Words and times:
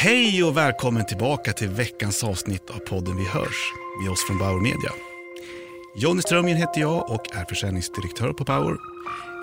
Hej 0.00 0.44
och 0.44 0.56
välkommen 0.56 1.06
tillbaka 1.06 1.52
till 1.52 1.68
veckans 1.68 2.24
avsnitt 2.24 2.70
av 2.70 2.78
podden 2.78 3.16
Vi 3.16 3.24
hörs 3.24 3.72
med 4.02 4.10
oss 4.10 4.26
från 4.26 4.38
Bauer 4.38 4.60
Media. 4.60 4.92
Jonny 5.96 6.22
Strömgren 6.22 6.56
heter 6.56 6.80
jag 6.80 7.10
och 7.10 7.36
är 7.36 7.44
försäljningsdirektör 7.44 8.32
på 8.32 8.44
Bauer. 8.44 8.72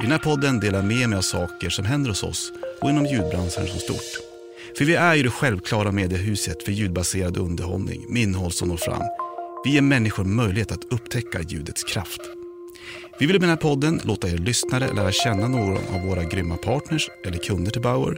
I 0.01 0.03
den 0.03 0.11
här 0.11 0.19
podden 0.19 0.59
delar 0.59 0.79
jag 0.79 0.85
med 0.85 1.09
mig 1.09 1.17
av 1.17 1.21
saker 1.21 1.69
som 1.69 1.85
händer 1.85 2.09
hos 2.09 2.23
oss 2.23 2.51
och 2.81 2.89
inom 2.89 3.05
ljudbranschen 3.05 3.67
som 3.67 3.79
stort. 3.79 4.23
För 4.77 4.85
vi 4.85 4.95
är 4.95 5.15
ju 5.15 5.23
det 5.23 5.29
självklara 5.29 5.91
mediehuset 5.91 6.63
för 6.63 6.71
ljudbaserad 6.71 7.37
underhållning 7.37 8.05
med 8.09 8.21
innehåll 8.21 8.51
som 8.51 8.67
når 8.67 8.77
fram. 8.77 9.03
Vi 9.65 9.71
ger 9.71 9.81
människor 9.81 10.23
möjlighet 10.23 10.71
att 10.71 10.83
upptäcka 10.93 11.41
ljudets 11.41 11.83
kraft. 11.83 12.21
Vi 13.19 13.25
vill 13.25 13.35
med 13.35 13.41
den 13.41 13.49
här 13.49 13.57
podden 13.57 14.01
låta 14.03 14.29
er 14.29 14.37
lyssnare 14.37 14.93
lära 14.93 15.11
känna 15.11 15.47
någon 15.47 15.77
av 15.77 16.01
våra 16.07 16.23
grymma 16.23 16.57
partners 16.57 17.09
eller 17.25 17.37
kunder 17.37 17.71
till 17.71 17.81
Bauer. 17.81 18.17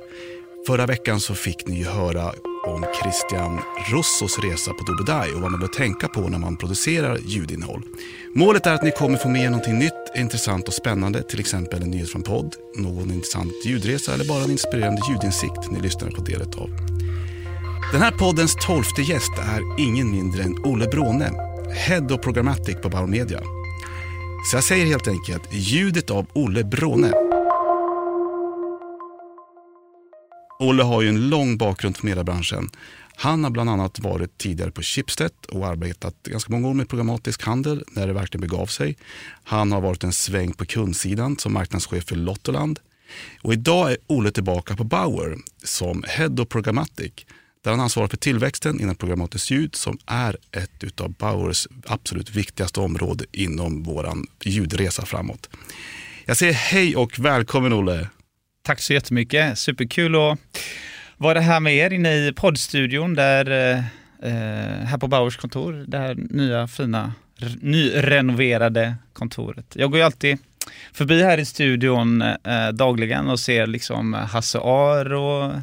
Förra 0.67 0.85
veckan 0.85 1.19
så 1.19 1.35
fick 1.35 1.67
ni 1.67 1.77
ju 1.77 1.85
höra 1.85 2.33
om 2.67 2.85
Christian 3.01 3.59
Rossos 3.91 4.39
resa 4.39 4.73
på 4.73 4.83
Dubai 4.83 5.33
och 5.33 5.41
vad 5.41 5.51
man 5.51 5.59
bör 5.59 5.67
tänka 5.67 6.07
på 6.07 6.21
när 6.21 6.37
man 6.37 6.57
producerar 6.57 7.17
ljudinnehåll. 7.25 7.81
Målet 8.35 8.65
är 8.65 8.73
att 8.73 8.83
ni 8.83 8.91
kommer 8.91 9.17
få 9.17 9.29
med 9.29 9.41
er 9.41 9.49
någonting 9.49 9.79
nytt, 9.79 9.93
intressant 10.15 10.67
och 10.67 10.73
spännande, 10.73 11.23
till 11.23 11.39
exempel 11.39 11.81
en 11.81 11.91
nyhet 11.91 12.09
från 12.09 12.23
podd, 12.23 12.55
någon 12.77 13.11
intressant 13.11 13.53
ljudresa 13.65 14.13
eller 14.13 14.25
bara 14.25 14.43
en 14.43 14.51
inspirerande 14.51 15.01
ljudinsikt 15.09 15.71
ni 15.71 15.79
lyssnar 15.79 16.11
på 16.11 16.21
delet 16.21 16.55
av. 16.55 16.69
Den 17.91 18.01
här 18.01 18.11
poddens 18.11 18.55
tolfte 18.65 19.01
gäst 19.01 19.37
är 19.37 19.81
ingen 19.81 20.11
mindre 20.11 20.43
än 20.43 20.65
Olle 20.65 20.87
Bråne, 20.87 21.31
Head 21.73 22.07
of 22.11 22.21
Programmatic 22.21 22.75
på 22.81 22.89
Bauer 22.89 23.07
Media. 23.07 23.39
Så 24.51 24.57
jag 24.57 24.63
säger 24.63 24.85
helt 24.85 25.07
enkelt 25.07 25.53
ljudet 25.53 26.09
av 26.09 26.25
Olle 26.33 26.63
Bråne. 26.63 27.26
Olle 30.59 30.83
har 30.83 31.01
ju 31.01 31.09
en 31.09 31.29
lång 31.29 31.57
bakgrund 31.57 31.97
från 31.97 32.09
mediebranschen. 32.09 32.69
Han 33.15 33.43
har 33.43 33.51
bland 33.51 33.69
annat 33.69 33.99
varit 33.99 34.37
tidigare 34.37 34.71
på 34.71 34.81
Schibsted 34.81 35.31
och 35.49 35.67
arbetat 35.67 36.15
ganska 36.23 36.51
många 36.51 36.67
år 36.67 36.73
med 36.73 36.89
programmatisk 36.89 37.43
handel 37.43 37.83
när 37.87 38.07
det 38.07 38.13
verkligen 38.13 38.49
begav 38.49 38.65
sig. 38.65 38.97
Han 39.43 39.71
har 39.71 39.81
varit 39.81 40.03
en 40.03 40.13
sväng 40.13 40.53
på 40.53 40.65
kundsidan 40.65 41.37
som 41.37 41.53
marknadschef 41.53 42.03
för 42.03 42.15
Lottoland. 42.15 42.79
Och 43.41 43.53
idag 43.53 43.91
är 43.91 43.97
Olle 44.07 44.31
tillbaka 44.31 44.75
på 44.75 44.83
Bauer 44.83 45.37
som 45.63 46.03
Head 46.07 46.41
of 46.41 46.49
Programmatic 46.49 47.13
där 47.63 47.71
han 47.71 47.79
ansvarar 47.79 48.07
för 48.07 48.17
tillväxten 48.17 48.81
inom 48.81 48.95
programmatiskt 48.95 49.51
ljud 49.51 49.75
som 49.75 49.97
är 50.05 50.37
ett 50.51 51.01
av 51.01 51.13
Bauers 51.13 51.67
absolut 51.85 52.29
viktigaste 52.35 52.79
område 52.79 53.25
inom 53.31 53.83
vår 53.83 54.13
ljudresa 54.43 55.05
framåt. 55.05 55.49
Jag 56.25 56.37
säger 56.37 56.53
hej 56.53 56.95
och 56.95 57.19
välkommen 57.19 57.73
Olle. 57.73 58.09
Tack 58.67 58.81
så 58.81 58.93
jättemycket. 58.93 59.57
Superkul 59.57 60.15
att 60.15 60.39
vara 61.17 61.39
här 61.39 61.59
med 61.59 61.75
er 61.75 61.93
inne 61.93 62.15
i 62.15 62.33
poddstudion 62.33 63.13
där, 63.13 63.51
eh, 63.51 63.77
eh 64.29 64.85
här 64.85 64.97
på 64.97 65.07
Bauers 65.07 65.37
kontor. 65.37 65.85
Det 65.87 65.97
här 65.97 66.15
nya 66.15 66.67
fina 66.67 67.13
nyrenoverade 67.61 68.95
kontoret. 69.13 69.65
Jag 69.75 69.91
går 69.91 69.99
ju 69.99 70.05
alltid 70.05 70.37
förbi 70.93 71.23
här 71.23 71.37
i 71.37 71.45
studion 71.45 72.21
eh, 72.21 72.69
dagligen 72.73 73.29
och 73.29 73.39
ser 73.39 73.67
liksom 73.67 74.13
Hasse 74.13 74.59
Ar 74.59 75.13
och 75.13 75.53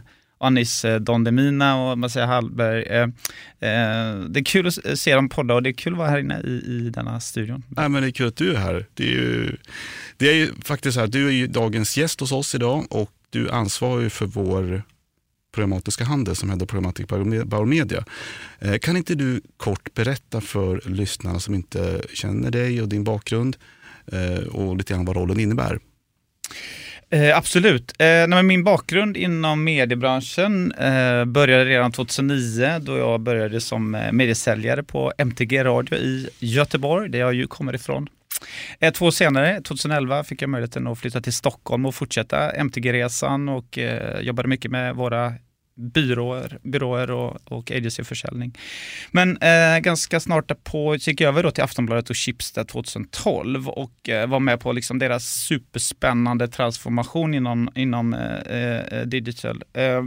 Anis 0.44 0.84
eh, 0.84 1.00
Don 1.00 1.24
Demina 1.24 1.76
och 1.76 1.98
Marcia 1.98 2.26
Hallberg. 2.26 2.82
Eh, 2.82 3.02
eh, 3.02 4.18
det 4.28 4.40
är 4.40 4.44
kul 4.44 4.66
att 4.66 4.98
se 4.98 5.14
dem 5.14 5.28
podda 5.28 5.54
och 5.54 5.62
det 5.62 5.70
är 5.70 5.72
kul 5.72 5.92
att 5.92 5.98
vara 5.98 6.10
här 6.10 6.18
inne 6.18 6.40
i, 6.40 6.50
i 6.50 6.90
denna 6.94 7.20
studion. 7.20 7.62
Nej, 7.68 7.88
men 7.88 8.02
det 8.02 8.08
är 8.08 8.12
kul 8.12 8.28
att 8.28 8.36
du 8.36 8.54
är 8.54 8.58
här. 8.58 8.86
Det 8.94 9.04
är 9.04 9.10
ju, 9.10 9.56
det 10.16 10.28
är 10.28 10.34
ju 10.34 10.52
faktiskt 10.64 10.94
så 10.94 11.00
här, 11.00 11.06
du 11.06 11.28
är 11.28 11.32
ju 11.32 11.46
dagens 11.46 11.96
gäst 11.96 12.20
hos 12.20 12.32
oss 12.32 12.54
idag 12.54 12.86
och 12.90 13.10
du 13.30 13.50
ansvarar 13.50 14.02
ju 14.02 14.10
för 14.10 14.26
vår 14.26 14.82
programmatiska 15.54 16.04
handel 16.04 16.36
som 16.36 16.50
heter 16.50 16.66
Programmatic 16.66 17.06
Bauer 17.44 17.64
Media. 17.64 18.04
Kan 18.80 18.96
inte 18.96 19.14
du 19.14 19.40
kort 19.56 19.94
berätta 19.94 20.40
för 20.40 20.82
lyssnarna 20.84 21.40
som 21.40 21.54
inte 21.54 22.02
känner 22.12 22.50
dig 22.50 22.82
och 22.82 22.88
din 22.88 23.04
bakgrund 23.04 23.56
och 24.50 24.76
lite 24.76 24.92
grann 24.92 25.04
vad 25.04 25.16
rollen 25.16 25.40
innebär? 25.40 25.78
Eh, 27.10 27.36
absolut. 27.36 27.92
Eh, 27.98 28.42
min 28.42 28.64
bakgrund 28.64 29.16
inom 29.16 29.64
mediebranschen 29.64 30.72
eh, 30.72 31.24
började 31.24 31.64
redan 31.64 31.92
2009 31.92 32.78
då 32.80 32.98
jag 32.98 33.20
började 33.20 33.60
som 33.60 33.94
eh, 33.94 34.12
mediesäljare 34.12 34.82
på 34.82 35.12
MTG 35.18 35.64
Radio 35.64 35.98
i 35.98 36.28
Göteborg, 36.38 37.08
där 37.08 37.18
jag 37.18 37.34
ju 37.34 37.46
kommer 37.46 37.74
ifrån. 37.74 38.08
Eh, 38.80 38.92
två 38.92 39.06
år 39.06 39.10
senare, 39.10 39.60
2011, 39.60 40.24
fick 40.24 40.42
jag 40.42 40.50
möjligheten 40.50 40.86
att 40.86 40.98
flytta 40.98 41.20
till 41.20 41.32
Stockholm 41.32 41.86
och 41.86 41.94
fortsätta 41.94 42.50
MTG-resan 42.50 43.48
och 43.48 43.78
eh, 43.78 44.20
jobbade 44.20 44.48
mycket 44.48 44.70
med 44.70 44.94
våra 44.94 45.32
byråer, 45.76 46.58
byråer 46.62 47.10
och, 47.10 47.52
och 47.52 47.70
agencyförsäljning. 47.70 48.58
Men 49.10 49.36
eh, 49.36 49.78
ganska 49.78 50.20
snart 50.20 50.48
därpå 50.48 50.96
gick 50.96 51.20
jag 51.20 51.28
över 51.28 51.42
då 51.42 51.50
till 51.50 51.64
Aftonbladet 51.64 52.10
och 52.10 52.16
Schibsted 52.16 52.68
2012 52.68 53.68
och 53.68 54.08
eh, 54.08 54.26
var 54.26 54.40
med 54.40 54.60
på 54.60 54.72
liksom 54.72 54.98
deras 54.98 55.24
superspännande 55.24 56.48
transformation 56.48 57.34
inom, 57.34 57.68
inom 57.74 58.14
eh, 58.14 58.78
eh 58.78 59.02
digital. 59.06 59.62
Eh, 59.72 60.02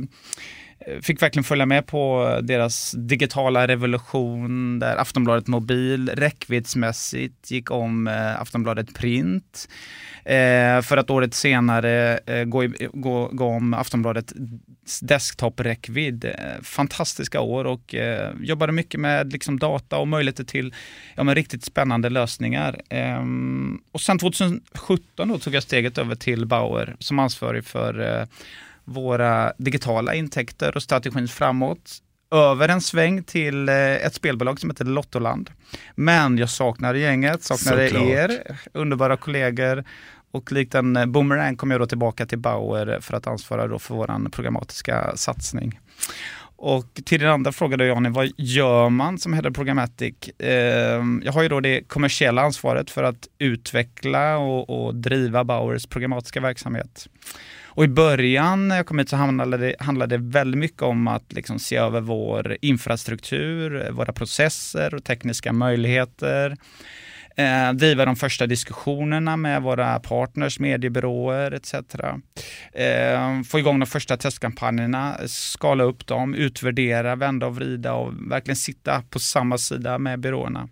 Fick 1.02 1.22
verkligen 1.22 1.44
följa 1.44 1.66
med 1.66 1.86
på 1.86 2.32
deras 2.44 2.96
digitala 2.98 3.68
revolution 3.68 4.80
där 4.80 4.98
Aftonbladet 4.98 5.48
Mobil 5.48 6.10
räckviddsmässigt 6.10 7.52
gick 7.52 7.72
om 7.72 8.08
eh, 8.08 8.42
Aftonbladet 8.42 8.96
Print. 8.96 9.70
Eh, 10.26 10.82
för 10.82 10.98
att 10.98 11.10
året 11.10 11.34
senare 11.34 12.20
eh, 12.26 12.44
gå, 12.44 12.68
gå, 12.94 13.30
gå 13.32 13.46
om 13.46 13.74
Aftonbladet 13.74 14.34
desktop-räckvidd. 15.02 16.36
Fantastiska 16.62 17.40
år 17.42 17.66
och 17.66 17.96
jobbade 18.42 18.72
mycket 18.72 19.00
med 19.00 19.32
liksom, 19.34 19.60
data 19.60 19.98
och 19.98 20.08
möjligheter 20.08 20.44
till 20.44 20.74
ja, 21.16 21.24
men, 21.24 21.36
riktigt 21.36 21.64
spännande 21.64 22.10
lösningar. 22.10 22.82
Ehm, 22.90 23.82
och 23.92 24.02
sen 24.02 24.20
2017 24.20 25.28
då 25.28 25.40
tog 25.40 25.54
jag 25.54 25.64
steget 25.64 25.98
över 25.98 26.16
till 26.16 26.46
Bauer 26.46 26.96
som 27.00 27.20
ansvarig 27.20 27.66
för 27.66 28.28
våra 28.88 29.54
digitala 29.58 30.14
intäkter 30.14 30.76
och 30.76 30.84
strategin 30.84 31.28
framåt 31.28 31.98
över 32.32 32.70
en 32.70 32.82
sväng 32.82 33.24
till 33.24 33.70
ett 33.70 34.14
spelbolag 34.14 34.60
som 34.60 34.70
heter 34.70 34.86
Lottoland. 34.86 35.50
Men 35.96 36.38
jag 36.38 36.50
saknade 36.50 37.00
gänget, 37.00 37.44
saknade 37.44 37.90
Såklart. 37.90 38.08
er, 38.08 38.60
underbara 38.74 39.18
kollegor 39.18 39.84
och 40.32 40.52
likt 40.52 40.76
en 40.76 40.96
eh, 40.96 41.06
boomerang 41.06 41.56
kom 41.56 41.72
jag 41.72 41.82
då 41.82 41.86
tillbaka 41.86 42.26
till 42.26 42.38
Bauer 42.38 43.00
för 43.02 43.14
att 43.14 43.28
ansvara 43.28 43.68
då 43.68 43.80
för 43.80 43.96
vår 43.96 44.30
programmatiska 44.30 45.12
satsning. 45.16 45.80
Och 46.60 47.02
till 47.06 47.20
din 47.20 47.30
andra 47.30 47.52
fråga 47.52 47.78
då 47.78 47.86
Johnny, 47.86 48.10
vad 48.10 48.32
gör 48.38 48.90
man 48.90 49.18
som 49.18 49.34
head 49.34 49.48
of 49.48 49.56
programmatic? 49.56 50.30
Eh, 50.40 51.04
jag 51.24 51.32
har 51.34 51.44
ju 51.44 51.50
då 51.50 51.60
det 51.60 51.82
kommersiella 51.88 52.42
ansvaret 52.42 52.90
för 52.90 53.04
att 53.04 53.28
utveckla 53.38 54.38
och, 54.38 54.70
och 54.70 54.96
driva 54.96 55.44
Bauers 55.44 55.86
programmatiska 55.86 56.40
verksamhet. 56.42 57.08
Och 57.78 57.84
i 57.84 57.88
början 57.88 58.68
när 58.68 58.76
jag 58.76 58.86
kom 58.86 59.00
hit 59.00 59.10
så 59.10 59.16
handlade 59.16 59.58
det, 59.58 59.76
handlade 59.80 60.18
det 60.18 60.24
väldigt 60.24 60.60
mycket 60.60 60.82
om 60.82 61.08
att 61.08 61.34
liksom 61.34 61.60
se 61.60 61.76
över 61.76 62.02
vår 62.02 62.58
infrastruktur, 62.62 63.92
våra 63.92 64.14
processer 64.14 64.96
och 64.96 65.04
tekniska 65.04 65.54
möjligheter 65.54 66.58
eh, 67.38 67.74
driva 67.74 68.06
de 68.06 68.16
första 68.16 68.48
diskussionerna 68.48 69.38
med 69.38 69.62
våra 69.62 70.00
partners, 70.00 70.60
mediebyråer 70.60 71.52
etc. 71.52 71.74
Eh, 72.74 73.42
få 73.44 73.60
igång 73.60 73.80
de 73.80 73.86
första 73.86 74.18
testkampanjerna, 74.18 75.18
skala 75.28 75.84
upp 75.84 76.08
dem, 76.08 76.36
utvärdera, 76.36 77.16
vända 77.16 77.48
och 77.48 77.56
vrida 77.56 77.94
och 77.94 78.14
verkligen 78.32 78.56
sitta 78.56 79.04
på 79.10 79.20
samma 79.20 79.58
sida 79.58 80.00
med 80.00 80.20
byråerna. 80.20 80.70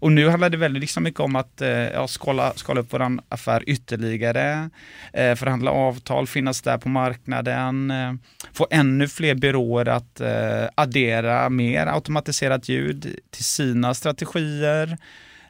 Och 0.00 0.12
nu 0.12 0.28
handlar 0.28 0.50
det 0.50 0.56
väldigt 0.56 0.80
liksom 0.80 1.02
mycket 1.02 1.20
om 1.20 1.36
att 1.36 1.60
eh, 1.60 1.68
ja, 1.70 2.08
skala, 2.08 2.52
skala 2.54 2.80
upp 2.80 2.92
vår 2.92 3.18
affär 3.28 3.62
ytterligare, 3.66 4.70
eh, 5.12 5.34
förhandla 5.34 5.70
avtal, 5.70 6.26
finnas 6.26 6.62
där 6.62 6.78
på 6.78 6.88
marknaden, 6.88 7.90
eh, 7.90 8.12
få 8.52 8.66
ännu 8.70 9.08
fler 9.08 9.34
byråer 9.34 9.88
att 9.88 10.20
eh, 10.20 10.68
addera 10.74 11.48
mer 11.48 11.86
automatiserat 11.86 12.68
ljud 12.68 13.16
till 13.30 13.44
sina 13.44 13.94
strategier. 13.94 14.98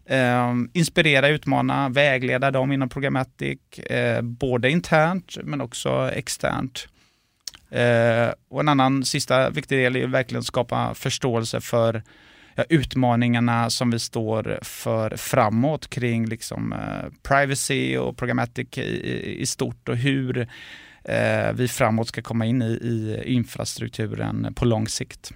Eh, 0.07 0.55
inspirera, 0.73 1.29
utmana, 1.29 1.89
vägleda 1.89 2.51
dem 2.51 2.73
inom 2.73 2.89
Programmatic, 2.89 3.59
eh, 3.79 4.23
både 4.23 4.71
internt 4.71 5.37
men 5.45 5.61
också 5.61 6.11
externt. 6.15 6.89
Eh, 7.71 8.33
och 8.51 8.61
en 8.61 8.69
annan 8.69 9.05
sista 9.05 9.51
viktig 9.51 9.79
del 9.79 9.97
är 9.97 10.07
verkligen 10.07 10.41
att 10.41 10.47
skapa 10.47 10.95
förståelse 10.95 11.61
för 11.61 12.03
utmaningarna 12.69 13.71
som 13.71 13.91
vi 13.91 13.99
står 13.99 14.59
för 14.63 15.17
framåt 15.17 15.91
kring 15.91 16.27
liksom, 16.27 16.73
eh, 16.73 17.13
privacy 17.23 17.97
och 17.97 18.17
Programmatic 18.17 18.79
i, 18.79 19.37
i, 19.41 19.47
stort 19.47 19.89
och 19.89 19.97
hur 19.97 20.49
eh, 21.05 21.53
vi 21.55 21.69
framåt 21.69 22.09
ska 22.09 22.23
komma 22.23 22.47
in 22.47 22.63
i, 22.63 22.67
i 22.67 23.23
infrastrukturen 23.27 24.55
på 24.55 24.65
lång 24.65 24.89
sikt. 24.89 25.33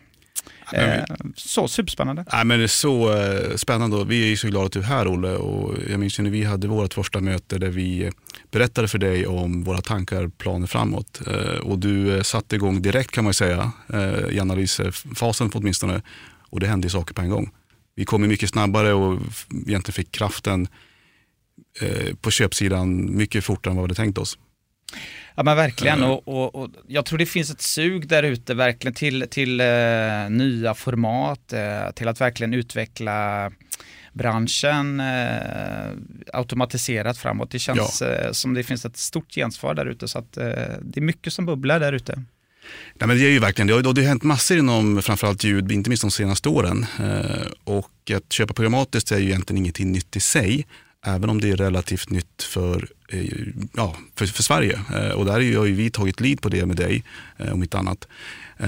Eh, 0.73 1.05
så 1.37 1.69
superspännande. 1.69 2.25
Nej, 2.33 2.45
men 2.45 2.59
det 2.59 2.65
är 2.65 2.69
så 2.69 3.17
spännande 3.57 4.05
vi 4.05 4.33
är 4.33 4.37
så 4.37 4.49
glada 4.49 4.67
att 4.67 4.73
du 4.73 4.79
är 4.79 4.85
här 4.85 5.09
Olle. 5.09 5.37
Och 5.37 5.75
jag 5.91 6.01
minns 6.01 6.19
när 6.19 6.31
vi 6.31 6.45
hade 6.45 6.69
vårt 6.69 6.95
första 6.95 7.21
möte 7.21 7.59
där 7.59 7.71
vi 7.71 8.11
berättade 8.51 8.89
för 8.89 8.99
dig 8.99 9.27
om 9.27 9.65
våra 9.65 9.81
tankar, 9.81 10.29
planer 10.29 10.67
framåt. 10.67 11.21
Och 11.63 11.79
du 11.79 12.25
satte 12.25 12.57
igång 12.57 12.83
direkt 12.83 13.11
kan 13.11 13.25
man 13.25 13.35
säga 13.35 13.73
i 14.31 14.41
analysfasen 14.41 15.51
åtminstone. 15.55 16.03
Och 16.53 16.61
det 16.61 16.67
hände 16.67 16.91
saker 16.91 17.15
på 17.15 17.23
en 17.23 17.31
gång. 17.31 17.51
Vi 17.95 18.05
kom 18.05 18.29
mycket 18.29 18.51
snabbare 18.51 18.93
och 18.93 19.21
egentligen 19.67 19.93
fick 19.93 20.13
kraften 20.13 20.69
eh, 21.81 22.15
på 22.15 22.31
köpsidan 22.31 23.17
mycket 23.17 23.45
fortare 23.45 23.71
än 23.71 23.77
vad 23.77 23.83
vi 23.83 23.85
hade 23.85 23.95
tänkt 23.95 24.19
oss. 24.19 24.39
Ja 25.35 25.43
men 25.43 25.57
verkligen 25.57 26.03
och, 26.03 26.29
och, 26.29 26.55
och, 26.55 26.71
jag 26.87 27.05
tror 27.05 27.19
det 27.19 27.27
finns 27.27 27.51
ett 27.51 27.61
sug 27.61 28.09
där 28.09 28.23
ute 28.23 28.55
verkligen 28.55 28.95
till, 28.95 29.27
till 29.31 29.61
uh, 29.61 30.31
nya 30.31 30.75
format, 30.75 31.53
uh, 31.53 31.93
till 31.93 32.09
att 32.09 32.21
verkligen 32.21 32.55
utveckla 32.55 33.51
branschen 34.13 35.01
uh, 35.01 35.91
automatiserat 36.33 37.19
framåt. 37.19 37.51
Det 37.51 37.59
känns 37.59 38.03
ja. 38.03 38.35
som 38.35 38.55
det 38.55 38.63
finns 38.63 38.85
ett 38.85 38.97
stort 38.97 39.35
gensvar 39.35 39.75
där 39.75 39.87
ute 39.87 40.09
så 40.09 40.19
att 40.19 40.33
det 40.33 40.97
är 40.97 41.01
mycket 41.01 41.33
som 41.33 41.47
bubblar 41.47 41.81
där 41.81 41.93
ute. 41.93 42.23
Nej, 42.95 43.09
men 43.09 43.17
det 43.17 43.27
är 43.27 43.31
ju 43.31 43.39
verkligen 43.39 43.67
det. 43.67 43.75
har, 43.75 43.83
det 43.83 44.01
har 44.01 44.09
hänt 44.09 44.23
massor 44.23 44.59
inom 44.59 45.03
framförallt 45.03 45.45
ljud, 45.45 45.73
inte 45.73 45.91
minst 45.91 46.03
de 46.03 46.11
senaste 46.11 46.49
åren. 46.49 46.87
Eh, 47.01 47.47
och 47.65 48.11
att 48.17 48.33
köpa 48.33 48.55
programmatiskt 48.55 49.13
är 49.13 49.19
ju 49.19 49.25
egentligen 49.25 49.59
ingenting 49.59 49.93
nytt 49.93 50.17
i 50.17 50.21
sig 50.21 50.67
även 51.05 51.31
om 51.31 51.41
det 51.41 51.51
är 51.51 51.57
relativt 51.57 52.11
nytt 52.11 52.43
för, 52.43 52.89
eh, 53.09 53.25
ja, 53.77 53.97
för, 54.17 54.27
för 54.27 54.43
Sverige. 54.43 54.81
Eh, 54.95 55.11
och 55.11 55.25
där 55.25 55.33
har 55.33 55.65
ju 55.65 55.75
vi 55.75 55.91
tagit 55.91 56.21
lead 56.21 56.41
på 56.41 56.49
det 56.49 56.67
med 56.67 56.77
dig, 56.77 57.05
och 57.39 57.53
om 57.53 57.63
inte 57.63 57.79
annat. 57.79 58.09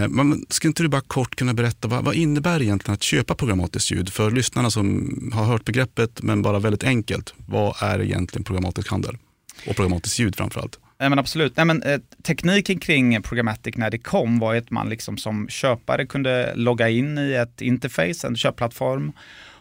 Men 0.09 0.47
ska 0.49 0.69
inte 0.69 0.83
du 0.83 0.89
bara 0.89 1.01
kort 1.01 1.37
kunna 1.37 1.55
berätta, 1.55 1.89
vad, 1.89 2.05
vad 2.05 2.15
innebär 2.15 2.63
egentligen 2.63 2.95
att 2.95 3.03
köpa 3.03 3.35
programmatiskt 3.35 3.91
ljud? 3.91 4.13
För 4.13 4.31
lyssnarna 4.31 4.71
som 4.71 5.31
har 5.35 5.45
hört 5.45 5.65
begreppet, 5.65 6.23
men 6.23 6.43
bara 6.43 6.59
väldigt 6.59 6.85
enkelt. 6.85 7.35
Vad 7.47 7.83
är 7.83 8.03
egentligen 8.03 8.45
programmatisk 8.45 8.91
handel? 8.91 9.19
Och 9.67 9.77
programmatiskt 9.77 10.19
ljud 10.19 10.37
framförallt. 10.37 10.79
Nej, 10.99 11.09
men 11.09 11.19
absolut. 11.19 11.57
Nej, 11.57 11.67
men, 11.67 11.83
eh, 11.83 12.01
tekniken 12.23 12.79
kring 12.79 13.23
Programmatic 13.23 13.77
när 13.77 13.91
det 13.91 13.99
kom 13.99 14.39
var 14.39 14.55
att 14.55 14.71
man 14.71 14.89
liksom 14.89 15.17
som 15.17 15.49
köpare 15.49 16.07
kunde 16.07 16.53
logga 16.55 16.89
in 16.89 17.19
i 17.19 17.33
ett 17.33 17.61
interface, 17.61 18.27
en 18.27 18.37
köpplattform 18.37 19.13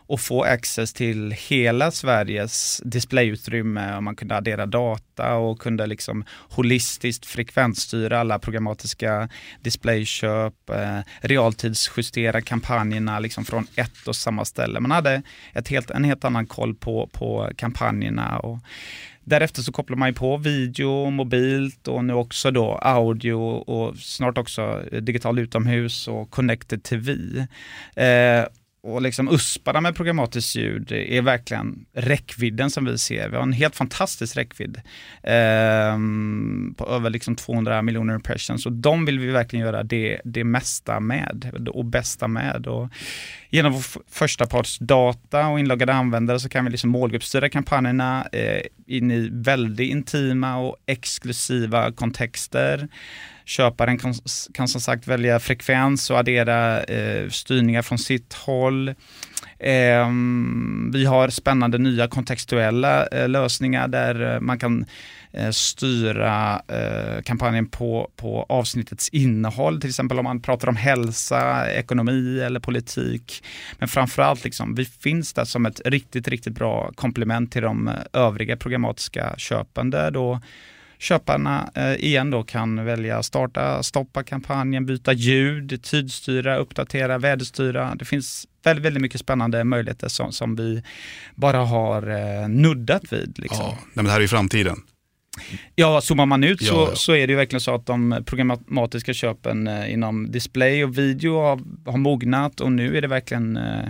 och 0.07 0.19
få 0.19 0.43
access 0.43 0.93
till 0.93 1.31
hela 1.31 1.91
Sveriges 1.91 2.81
displayutrymme 2.85 3.95
och 3.95 4.03
man 4.03 4.15
kunde 4.15 4.35
addera 4.35 4.65
data 4.65 5.35
och 5.35 5.59
kunde 5.59 5.87
liksom 5.87 6.25
holistiskt 6.49 7.25
frekvensstyra 7.25 8.19
alla 8.19 8.39
programmatiska 8.39 9.29
displayköp, 9.61 10.69
eh, 10.69 10.99
realtidsjustera 11.21 12.41
kampanjerna 12.41 13.19
liksom 13.19 13.45
från 13.45 13.67
ett 13.75 14.07
och 14.07 14.15
samma 14.15 14.45
ställe. 14.45 14.79
Man 14.79 14.91
hade 14.91 15.21
ett 15.53 15.67
helt, 15.67 15.89
en 15.89 16.03
helt 16.03 16.25
annan 16.25 16.45
koll 16.45 16.75
på, 16.75 17.09
på 17.13 17.49
kampanjerna. 17.55 18.39
Och, 18.39 18.59
Därefter 19.23 19.61
så 19.61 19.71
kopplar 19.71 19.97
man 19.97 20.09
ju 20.09 20.13
på 20.13 20.37
video, 20.37 21.09
mobilt 21.09 21.87
och 21.87 22.05
nu 22.05 22.13
också 22.13 22.51
då 22.51 22.79
audio 22.81 23.33
och 23.33 23.97
snart 23.97 24.37
också 24.37 24.83
eh, 24.91 25.01
digital 25.01 25.39
utomhus 25.39 26.07
och 26.07 26.29
connected 26.29 26.83
TV. 26.83 27.13
Eh, 27.95 28.45
och 28.83 29.01
liksom 29.01 29.29
usparna 29.33 29.81
med 29.81 29.95
programmatiskt 29.95 30.55
ljud 30.55 30.91
är 30.91 31.21
verkligen 31.21 31.85
räckvidden 31.93 32.69
som 32.69 32.85
vi 32.85 32.97
ser. 32.97 33.29
Vi 33.29 33.35
har 33.35 33.43
en 33.43 33.53
helt 33.53 33.75
fantastisk 33.75 34.37
räckvidd 34.37 34.81
eh, 35.23 35.97
på 36.77 36.87
över 36.89 37.09
liksom 37.09 37.35
200 37.35 37.81
miljoner 37.81 38.15
impressions 38.15 38.65
och 38.65 38.71
de 38.71 39.05
vill 39.05 39.19
vi 39.19 39.27
verkligen 39.27 39.65
göra 39.65 39.83
det, 39.83 40.21
det 40.23 40.43
mesta 40.43 40.99
med 40.99 41.67
och 41.73 41.85
bästa 41.85 42.27
med. 42.27 42.67
Och 42.67 42.89
genom 43.49 43.71
vår 43.71 43.83
första 44.09 44.45
parts 44.45 44.79
data 44.79 45.47
och 45.47 45.59
inloggade 45.59 45.93
användare 45.93 46.39
så 46.39 46.49
kan 46.49 46.65
vi 46.65 46.71
liksom 46.71 46.89
målgruppsstyra 46.89 47.49
kampanjerna 47.49 48.27
eh, 48.31 48.61
in 48.87 49.11
i 49.11 49.29
väldigt 49.31 49.89
intima 49.91 50.57
och 50.57 50.77
exklusiva 50.85 51.91
kontexter. 51.91 52.87
Köparen 53.45 53.97
kan, 53.97 54.13
kan 54.53 54.67
som 54.67 54.81
sagt 54.81 55.07
välja 55.07 55.39
frekvens 55.39 56.09
och 56.09 56.17
addera 56.19 56.83
eh, 56.83 57.29
styrningar 57.29 57.81
från 57.81 57.97
sitt 57.97 58.33
håll. 58.33 58.89
Eh, 59.59 60.09
vi 60.93 61.05
har 61.05 61.29
spännande 61.29 61.77
nya 61.77 62.07
kontextuella 62.07 63.07
eh, 63.07 63.29
lösningar 63.29 63.87
där 63.87 64.33
eh, 64.33 64.39
man 64.39 64.59
kan 64.59 64.85
eh, 65.31 65.49
styra 65.49 66.61
eh, 66.67 67.21
kampanjen 67.23 67.69
på, 67.69 68.11
på 68.15 68.45
avsnittets 68.49 69.09
innehåll, 69.09 69.81
till 69.81 69.89
exempel 69.89 70.19
om 70.19 70.23
man 70.23 70.41
pratar 70.41 70.67
om 70.67 70.75
hälsa, 70.75 71.71
ekonomi 71.71 72.39
eller 72.39 72.59
politik. 72.59 73.43
Men 73.79 73.87
framförallt, 73.87 74.43
liksom, 74.43 74.75
vi 74.75 74.85
finns 74.85 75.33
där 75.33 75.45
som 75.45 75.65
ett 75.65 75.81
riktigt, 75.85 76.27
riktigt 76.27 76.53
bra 76.53 76.91
komplement 76.95 77.51
till 77.51 77.61
de 77.61 77.87
eh, 77.87 77.93
övriga 78.13 78.57
programmatiska 78.57 79.33
köpen 79.37 79.89
där 79.89 80.11
då 80.11 80.41
köparna 81.03 81.71
eh, 81.75 81.93
igen 81.93 82.31
då 82.31 82.43
kan 82.43 82.85
välja 82.85 83.23
starta, 83.23 83.83
stoppa 83.83 84.23
kampanjen, 84.23 84.85
byta 84.85 85.13
ljud, 85.13 85.83
tidstyra, 85.83 86.57
uppdatera, 86.57 87.17
väderstyra. 87.17 87.95
Det 87.95 88.05
finns 88.05 88.47
väldigt, 88.63 88.85
väldigt 88.85 89.01
mycket 89.01 89.19
spännande 89.19 89.63
möjligheter 89.63 90.07
som, 90.07 90.31
som 90.31 90.55
vi 90.55 90.83
bara 91.35 91.57
har 91.57 92.09
eh, 92.09 92.47
nuddat 92.47 93.13
vid. 93.13 93.39
Liksom. 93.39 93.65
Ja, 93.65 93.77
men 93.93 94.05
det 94.05 94.11
här 94.11 94.17
är 94.17 94.21
ju 94.21 94.27
framtiden. 94.27 94.77
Ja, 95.75 96.01
zoomar 96.01 96.25
man 96.25 96.43
ut 96.43 96.63
så, 96.63 96.73
ja, 96.73 96.87
ja. 96.89 96.95
så 96.95 97.15
är 97.15 97.27
det 97.27 97.31
ju 97.31 97.37
verkligen 97.37 97.61
så 97.61 97.75
att 97.75 97.85
de 97.85 98.23
programmatiska 98.25 99.13
köpen 99.13 99.67
eh, 99.67 99.93
inom 99.93 100.31
display 100.31 100.83
och 100.83 100.97
video 100.97 101.41
har, 101.41 101.59
har 101.85 101.97
mognat 101.97 102.61
och 102.61 102.71
nu 102.71 102.97
är 102.97 103.01
det 103.01 103.07
verkligen 103.07 103.57
eh, 103.57 103.87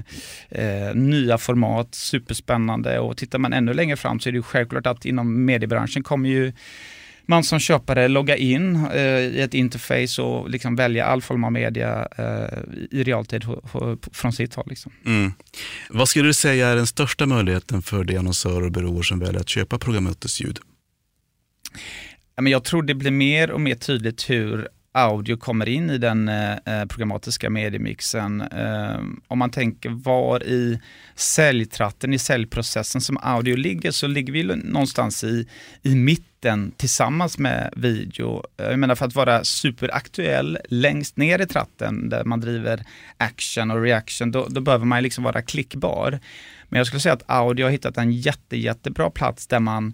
eh, 0.49 0.95
nya 0.95 1.37
format, 1.37 1.95
superspännande 1.95 2.99
och 2.99 3.17
tittar 3.17 3.39
man 3.39 3.53
ännu 3.53 3.73
längre 3.73 3.97
fram 3.97 4.19
så 4.19 4.29
är 4.29 4.31
det 4.31 4.37
ju 4.37 4.43
självklart 4.43 4.87
att 4.87 5.05
inom 5.05 5.45
mediebranschen 5.45 6.03
kommer 6.03 6.29
ju 6.29 6.53
man 7.25 7.43
som 7.43 7.59
köpare 7.59 8.07
logga 8.07 8.35
in 8.35 8.85
eh, 8.93 9.19
i 9.19 9.41
ett 9.41 9.53
interface 9.53 10.21
och 10.21 10.49
liksom 10.49 10.75
välja 10.75 11.05
all 11.05 11.21
form 11.21 11.43
av 11.43 11.51
media 11.51 12.07
eh, 12.17 12.59
i 12.91 13.03
realtid 13.03 13.45
från 14.11 14.33
sitt 14.33 14.55
håll. 14.55 14.65
Liksom. 14.69 14.91
Mm. 15.05 15.33
Vad 15.89 16.09
skulle 16.09 16.29
du 16.29 16.33
säga 16.33 16.67
är 16.67 16.75
den 16.75 16.87
största 16.87 17.25
möjligheten 17.25 17.81
för 17.81 18.03
de 18.03 18.17
annonsörer 18.17 18.65
och 18.65 18.71
byråer 18.71 19.03
som 19.03 19.19
väljer 19.19 19.41
att 19.41 19.49
köpa 19.49 19.79
programmötesljud? 19.79 20.59
ljud? 22.37 22.53
Jag 22.53 22.63
tror 22.63 22.83
det 22.83 22.95
blir 22.95 23.11
mer 23.11 23.51
och 23.51 23.61
mer 23.61 23.75
tydligt 23.75 24.29
hur 24.29 24.67
audio 24.93 25.37
kommer 25.37 25.69
in 25.69 25.89
i 25.89 25.97
den 25.97 26.29
eh, 26.29 26.51
eh, 26.51 26.85
programmatiska 26.85 27.49
mediemixen. 27.49 28.41
Eh, 28.41 28.99
om 29.27 29.39
man 29.39 29.49
tänker 29.49 29.89
var 29.89 30.43
i 30.43 30.79
säljtratten, 31.15 32.13
i 32.13 32.19
säljprocessen 32.19 33.01
som 33.01 33.17
audio 33.21 33.55
ligger, 33.55 33.91
så 33.91 34.07
ligger 34.07 34.33
vi 34.33 34.43
någonstans 34.43 35.23
i, 35.23 35.47
i 35.81 35.95
mitten 35.95 36.71
tillsammans 36.77 37.37
med 37.37 37.73
video. 37.75 38.43
Eh, 38.57 38.65
jag 38.65 38.79
menar 38.79 38.95
för 38.95 39.05
att 39.05 39.15
vara 39.15 39.43
superaktuell 39.43 40.57
längst 40.69 41.17
ner 41.17 41.41
i 41.41 41.45
tratten 41.45 42.09
där 42.09 42.23
man 42.23 42.39
driver 42.39 42.85
action 43.17 43.71
och 43.71 43.81
reaction, 43.81 44.31
då, 44.31 44.47
då 44.49 44.61
behöver 44.61 44.85
man 44.85 45.03
liksom 45.03 45.23
vara 45.23 45.41
klickbar. 45.41 46.19
Men 46.69 46.77
jag 46.77 46.87
skulle 46.87 46.99
säga 46.99 47.13
att 47.13 47.29
audio 47.29 47.65
har 47.65 47.71
hittat 47.71 47.97
en 47.97 48.11
jätte, 48.11 48.57
jättebra 48.57 49.09
plats 49.09 49.47
där 49.47 49.59
man 49.59 49.93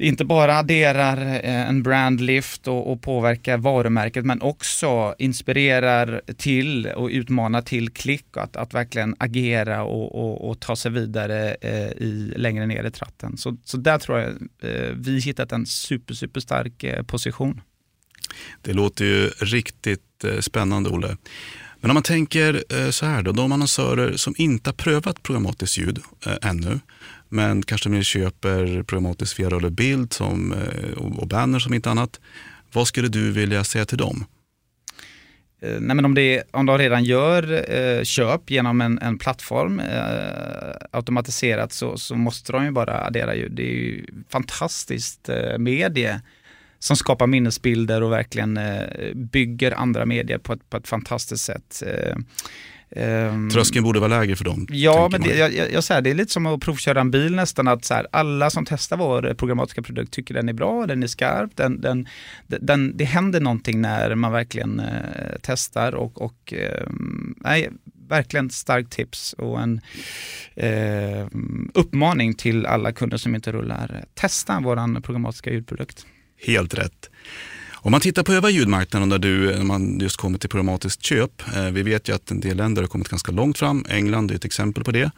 inte 0.00 0.24
bara 0.24 0.58
adderar 0.58 1.26
eh, 1.26 1.68
en 1.68 1.82
brandlift 1.82 2.68
och, 2.68 2.92
och 2.92 3.02
påverkar 3.02 3.58
varumärket 3.58 4.24
men 4.24 4.42
också 4.42 5.14
inspirerar 5.18 6.20
till 6.36 6.86
och 6.86 7.08
utmanar 7.08 7.62
till 7.62 7.90
klick 7.90 8.36
och 8.36 8.42
att, 8.42 8.56
att 8.56 8.74
verkligen 8.74 9.16
agera 9.18 9.82
och, 9.82 10.14
och, 10.14 10.50
och 10.50 10.60
ta 10.60 10.76
sig 10.76 10.90
vidare 10.90 11.56
eh, 11.60 11.90
i, 11.90 12.32
längre 12.36 12.66
ner 12.66 12.84
i 12.84 12.90
tratten. 12.90 13.36
Så, 13.36 13.56
så 13.64 13.76
där 13.76 13.98
tror 13.98 14.18
jag 14.18 14.28
eh, 14.62 14.94
vi 14.94 15.20
hittat 15.20 15.52
en 15.52 15.66
super, 15.66 16.14
super 16.14 16.40
stark 16.40 16.84
eh, 16.84 17.02
position. 17.02 17.60
Det 18.62 18.72
låter 18.72 19.04
ju 19.04 19.28
riktigt 19.28 20.24
eh, 20.24 20.38
spännande 20.38 20.90
Olle. 20.90 21.16
Men 21.80 21.90
om 21.90 21.94
man 21.94 22.02
tänker 22.02 22.64
eh, 22.68 22.90
så 22.90 23.06
här 23.06 23.22
då, 23.22 23.32
de 23.32 23.52
annonsörer 23.52 24.16
som 24.16 24.34
inte 24.38 24.70
har 24.70 24.74
prövat 24.74 25.22
programmatiskt 25.22 25.78
ljud 25.78 25.98
eh, 26.26 26.50
ännu, 26.50 26.80
men 27.30 27.62
kanske 27.62 27.88
mer 27.88 28.02
köper 28.02 28.82
programmatisk 28.82 29.38
via 29.38 29.50
rörlig 29.50 29.72
bild 29.72 30.12
som, 30.12 30.52
eh, 30.52 30.98
och 30.98 31.28
banner 31.28 31.58
som 31.58 31.74
inte 31.74 31.90
annat. 31.90 32.20
Vad 32.72 32.86
skulle 32.86 33.08
du 33.08 33.30
vilja 33.30 33.64
säga 33.64 33.84
till 33.84 33.98
dem? 33.98 34.24
Eh, 35.62 35.80
nej, 35.80 35.96
men 35.96 36.04
om, 36.04 36.14
det, 36.14 36.42
om 36.50 36.66
de 36.66 36.78
redan 36.78 37.04
gör 37.04 37.72
eh, 37.74 38.02
köp 38.04 38.50
genom 38.50 38.80
en, 38.80 38.98
en 38.98 39.18
plattform 39.18 39.80
eh, 39.80 40.74
automatiserat 40.90 41.72
så, 41.72 41.98
så, 41.98 42.16
måste 42.16 42.52
de 42.52 42.64
ju 42.64 42.70
bara 42.70 43.06
addera 43.06 43.34
ljud. 43.34 43.52
Det 43.52 43.62
är 43.62 43.74
ju 43.74 44.06
fantastiskt 44.28 45.28
eh, 45.28 45.58
medie 45.58 46.20
som 46.78 46.96
skapar 46.96 47.26
minnesbilder 47.26 48.02
och 48.02 48.12
verkligen 48.12 48.56
eh, 48.56 49.14
bygger 49.14 49.72
andra 49.72 50.06
medier 50.06 50.38
på 50.38 50.52
ett, 50.52 50.70
på 50.70 50.76
ett 50.76 50.88
fantastiskt 50.88 51.44
sätt. 51.44 51.82
Eh, 51.86 52.16
Um, 52.96 53.50
Tröskeln 53.50 53.84
borde 53.84 54.00
vara 54.00 54.20
lägre 54.20 54.36
för 54.36 54.44
dem. 54.44 54.66
Ja, 54.70 55.08
men 55.12 55.20
det, 55.20 55.36
jag, 55.36 55.54
jag, 55.54 55.72
jag 55.72 55.84
säger, 55.84 56.00
det 56.00 56.10
är 56.10 56.14
lite 56.14 56.32
som 56.32 56.46
att 56.46 56.60
provköra 56.60 57.00
en 57.00 57.10
bil 57.10 57.34
nästan. 57.34 57.68
att 57.68 57.84
så 57.84 57.94
här, 57.94 58.06
Alla 58.12 58.50
som 58.50 58.64
testar 58.64 58.96
vår 58.96 59.34
programmatiska 59.34 59.82
produkt 59.82 60.12
tycker 60.12 60.34
den 60.34 60.48
är 60.48 60.52
bra, 60.52 60.86
den 60.86 61.02
är 61.02 61.06
skarp. 61.06 61.50
Den, 61.56 61.80
den, 61.80 62.08
den, 62.46 62.96
det 62.96 63.04
händer 63.04 63.40
någonting 63.40 63.80
när 63.80 64.14
man 64.14 64.32
verkligen 64.32 64.80
eh, 64.80 65.36
testar. 65.42 65.94
och, 65.94 66.22
och 66.22 66.52
eh, 66.52 66.86
nej, 67.36 67.70
verkligen 68.08 68.50
starkt 68.50 68.92
tips 68.92 69.32
och 69.32 69.60
en 69.60 69.80
eh, 70.54 71.26
uppmaning 71.74 72.34
till 72.34 72.66
alla 72.66 72.92
kunder 72.92 73.16
som 73.16 73.34
inte 73.34 73.52
rullar. 73.52 74.04
Testa 74.14 74.60
vår 74.60 75.00
programmatiska 75.00 75.50
ljudprodukt. 75.50 76.06
Helt 76.46 76.74
rätt. 76.74 77.10
Om 77.82 77.92
man 77.92 78.00
tittar 78.00 78.22
på 78.22 78.32
övriga 78.32 78.58
ljudmarknaden 78.58 79.08
där 79.08 79.18
du, 79.18 79.56
när 79.56 79.64
man 79.64 80.00
just 80.00 80.16
kommer 80.16 80.38
till 80.38 80.48
programmatiskt 80.48 81.02
köp. 81.02 81.42
Eh, 81.56 81.70
vi 81.70 81.82
vet 81.82 82.08
ju 82.08 82.14
att 82.14 82.30
en 82.30 82.40
del 82.40 82.56
länder 82.56 82.82
har 82.82 82.88
kommit 82.88 83.08
ganska 83.08 83.32
långt 83.32 83.58
fram. 83.58 83.84
England 83.88 84.30
är 84.30 84.34
ett 84.34 84.44
exempel 84.44 84.84
på 84.84 84.90
det. 84.90 85.10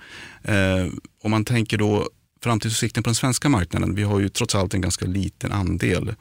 Eh, 0.42 0.87
om 1.23 1.31
man 1.31 1.45
tänker 1.45 1.78
då 1.78 2.09
framtidsutsikten 2.42 3.02
på 3.02 3.09
den 3.09 3.14
svenska 3.14 3.49
marknaden. 3.49 3.95
Vi 3.95 4.02
har 4.02 4.21
ju 4.21 4.28
trots 4.28 4.54
allt 4.54 4.75
en 4.75 4.81
ganska 4.81 5.07
liten 5.07 5.52
andel 5.52 6.14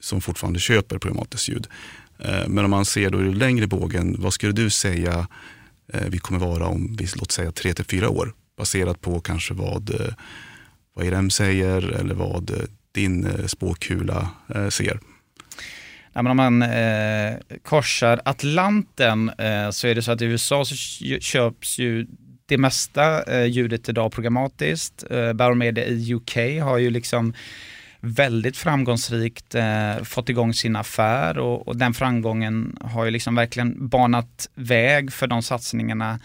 som 0.00 0.20
fortfarande 0.20 0.60
köper 0.60 0.98
programmatiskt 0.98 1.48
ljud. 1.48 1.66
Eh, 2.18 2.48
men 2.48 2.64
om 2.64 2.70
man 2.70 2.84
ser 2.84 3.10
då 3.10 3.20
i 3.20 3.34
längre 3.34 3.66
bågen, 3.66 4.16
vad 4.18 4.32
skulle 4.32 4.52
du 4.52 4.70
säga 4.70 5.26
Eh, 5.92 6.08
vi 6.08 6.18
kommer 6.18 6.40
vara 6.40 6.66
om, 6.66 6.96
vi, 6.98 7.08
låt 7.16 7.32
säga 7.32 7.52
3 7.52 7.74
till 7.74 7.84
4 7.84 8.08
år. 8.08 8.32
Baserat 8.56 9.00
på 9.00 9.20
kanske 9.20 9.54
vad, 9.54 10.00
eh, 10.00 10.14
vad 10.94 11.06
IRM 11.06 11.30
säger 11.30 11.82
eller 11.82 12.14
vad 12.14 12.50
eh, 12.50 12.56
din 12.92 13.48
spåkula 13.48 14.30
ser. 14.70 15.00
Ja, 16.18 16.22
men 16.22 16.30
om 16.30 16.36
man 16.36 16.62
eh, 16.62 17.34
korsar 17.62 18.20
Atlanten 18.24 19.28
eh, 19.28 19.70
så 19.70 19.86
är 19.86 19.94
det 19.94 20.02
så 20.02 20.12
att 20.12 20.22
i 20.22 20.24
USA 20.24 20.64
så 20.64 20.74
köps 21.20 21.78
ju 21.78 22.06
det 22.46 22.58
mesta 22.58 23.22
eh, 23.22 23.44
ljudet 23.44 23.88
idag 23.88 24.12
programmatiskt. 24.12 25.04
Eh, 25.10 25.32
Baromedia 25.32 25.84
i 25.84 26.14
UK 26.14 26.36
har 26.62 26.78
ju 26.78 26.90
liksom 26.90 27.34
väldigt 28.00 28.56
framgångsrikt 28.56 29.54
eh, 29.54 30.02
fått 30.04 30.28
igång 30.28 30.54
sin 30.54 30.76
affär 30.76 31.38
och, 31.38 31.68
och, 31.68 31.76
den 31.76 31.94
framgången 31.94 32.76
har 32.80 33.04
ju 33.04 33.10
liksom 33.10 33.34
verkligen 33.34 33.88
banat 33.88 34.50
väg 34.54 35.12
för 35.12 35.26
de 35.26 35.42
satsningarna 35.42 36.20